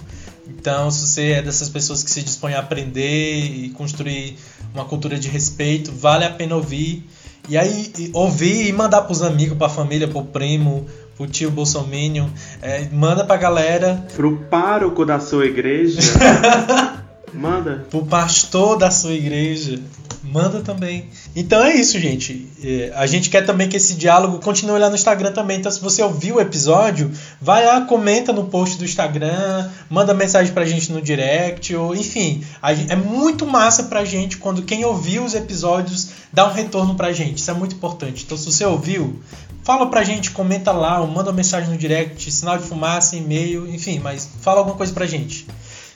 Então, 0.68 0.90
se 0.90 1.06
você 1.08 1.32
é 1.34 1.42
dessas 1.44 1.70
pessoas 1.70 2.04
que 2.04 2.10
se 2.10 2.24
dispõe 2.24 2.56
a 2.56 2.60
aprender 2.60 3.38
e 3.38 3.70
construir 3.70 4.36
uma 4.74 4.84
cultura 4.84 5.16
de 5.16 5.28
respeito, 5.30 5.92
vale 5.92 6.26
a 6.26 6.32
pena 6.32 6.56
ouvir. 6.56 7.08
E 7.48 7.56
aí, 7.56 7.92
e- 8.00 8.10
ouvir 8.12 8.66
e 8.68 8.74
mandar 8.74 9.04
pros 9.04 9.22
amigos, 9.22 9.56
pra 9.60 9.70
família, 9.70 10.08
pro 10.08 10.24
primo, 10.24 10.88
pro 11.16 11.28
tio 11.28 11.52
Bolsominion. 11.52 12.28
É, 12.64 12.90
manda 12.92 13.24
pra 13.24 13.38
galera, 13.38 14.08
Pro 14.16 14.38
pároco 14.50 15.06
da 15.06 15.20
sua 15.20 15.46
igreja. 15.46 16.02
Manda. 17.32 17.86
pro 17.92 18.04
pastor 18.04 18.76
da 18.76 18.90
sua 18.90 19.14
igreja. 19.14 19.80
Manda 20.26 20.62
também. 20.62 21.08
Então 21.36 21.64
é 21.64 21.76
isso, 21.76 22.00
gente. 22.00 22.48
É, 22.64 22.92
A 22.96 23.06
gente 23.06 23.30
quer 23.30 23.46
também 23.46 23.70
que 23.70 23.78
esse 23.78 23.94
diálogo 23.94 24.40
continue 24.40 24.80
lá 24.80 24.90
no 24.90 24.96
Instagram 24.96 25.32
também. 25.32 25.60
Então, 25.60 25.72
se 25.72 25.80
você 25.80 26.02
ouviu 26.02 26.36
o 26.36 26.42
episódio, 26.42 27.12
vai 27.40 27.64
lá, 27.66 27.82
comenta 27.82 28.34
no 28.34 28.46
post 28.46 28.78
do 28.78 28.86
Instagram, 28.86 29.70
manda 29.90 30.14
mensagem 30.14 30.52
pra 30.52 30.66
gente 30.66 30.92
no 30.92 31.02
direct, 31.02 31.76
ou 31.76 31.96
enfim. 31.96 32.44
é 32.90 32.96
muito 32.96 33.46
massa 33.46 33.84
pra 33.84 34.04
gente 34.04 34.38
quando 34.38 34.64
quem 34.64 34.84
ouviu 34.84 35.24
os 35.24 35.36
episódios 35.36 36.10
dá 36.34 36.48
um 36.48 36.54
retorno 36.54 36.96
pra 36.96 37.14
gente. 37.14 37.38
Isso 37.38 37.52
é 37.52 37.54
muito 37.54 37.76
importante. 37.76 38.24
Então, 38.26 38.38
se 38.38 38.46
você 38.46 38.66
ouviu, 38.66 39.20
fala 39.64 39.88
pra 39.88 40.04
gente, 40.04 40.32
comenta 40.32 40.72
lá, 40.72 41.00
ou 41.00 41.08
manda 41.08 41.30
uma 41.30 41.36
mensagem 41.36 41.70
no 41.70 41.78
direct, 41.78 42.32
sinal 42.32 42.58
de 42.58 42.64
fumaça, 42.64 43.16
e-mail, 43.16 43.68
enfim, 43.68 44.00
mas 44.00 44.28
fala 44.42 44.60
alguma 44.60 44.76
coisa 44.76 44.92
pra 44.92 45.06
gente. 45.06 45.46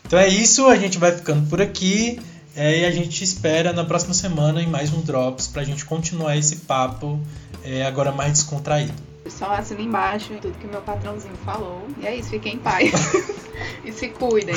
Então 0.06 0.18
é 0.20 0.28
isso, 0.28 0.68
a 0.68 0.76
gente 0.76 0.98
vai 0.98 1.12
ficando 1.12 1.48
por 1.48 1.62
aqui. 1.62 2.20
É, 2.60 2.80
e 2.80 2.86
a 2.86 2.92
gente 2.92 3.24
espera 3.24 3.72
na 3.72 3.86
próxima 3.86 4.14
semana 4.14 4.62
em 4.62 4.68
mais 4.68 4.92
um 4.92 5.00
Drops 5.00 5.48
pra 5.48 5.64
gente 5.64 5.86
continuar 5.86 6.36
esse 6.36 6.58
papo 6.58 7.18
é, 7.64 7.86
agora 7.86 8.12
mais 8.12 8.34
descontraído. 8.34 8.92
Só 9.28 9.46
assina 9.54 9.82
embaixo 9.82 10.34
tudo 10.42 10.58
que 10.58 10.68
meu 10.68 10.82
patrãozinho 10.82 11.36
falou. 11.46 11.88
E 12.02 12.06
é 12.06 12.18
isso, 12.18 12.32
fiquem 12.32 12.56
em 12.56 12.58
paz. 12.58 12.92
e 13.86 13.94
se 13.94 14.10
cuidem. 14.10 14.56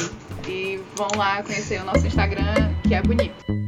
E 0.48 0.80
vão 0.96 1.10
lá 1.16 1.44
conhecer 1.44 1.80
o 1.80 1.84
nosso 1.84 2.04
Instagram, 2.04 2.74
que 2.82 2.92
é 2.92 3.00
bonito. 3.00 3.61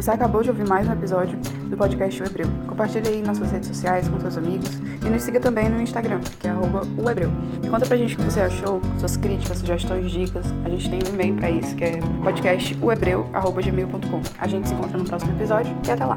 Você 0.00 0.10
acabou 0.12 0.42
de 0.42 0.48
ouvir 0.48 0.66
mais 0.66 0.88
um 0.88 0.94
episódio 0.94 1.38
do 1.68 1.76
podcast 1.76 2.22
O 2.22 2.26
Hebreu. 2.26 2.46
Compartilhe 2.66 3.06
aí 3.06 3.20
nas 3.20 3.36
suas 3.36 3.52
redes 3.52 3.68
sociais 3.68 4.08
com 4.08 4.18
seus 4.18 4.38
amigos 4.38 4.70
e 5.04 5.10
nos 5.10 5.22
siga 5.22 5.38
também 5.38 5.68
no 5.68 5.78
Instagram, 5.78 6.20
que 6.38 6.48
é 6.48 6.54
o 6.54 7.10
Hebreu. 7.10 7.30
E 7.62 7.68
conta 7.68 7.84
pra 7.84 7.98
gente 7.98 8.14
o 8.14 8.16
que 8.16 8.24
você 8.24 8.40
achou, 8.40 8.80
suas 8.98 9.18
críticas, 9.18 9.58
sugestões, 9.58 10.10
dicas. 10.10 10.46
A 10.64 10.70
gente 10.70 10.88
tem 10.88 11.00
um 11.06 11.12
e-mail 11.12 11.36
pra 11.36 11.50
isso, 11.50 11.76
que 11.76 11.84
é 11.84 12.00
podcastohebreu.gmail.com. 12.24 14.22
A 14.38 14.48
gente 14.48 14.68
se 14.68 14.74
encontra 14.74 14.96
no 14.96 15.04
próximo 15.04 15.32
episódio 15.32 15.76
e 15.86 15.90
até 15.90 16.06
lá. 16.06 16.16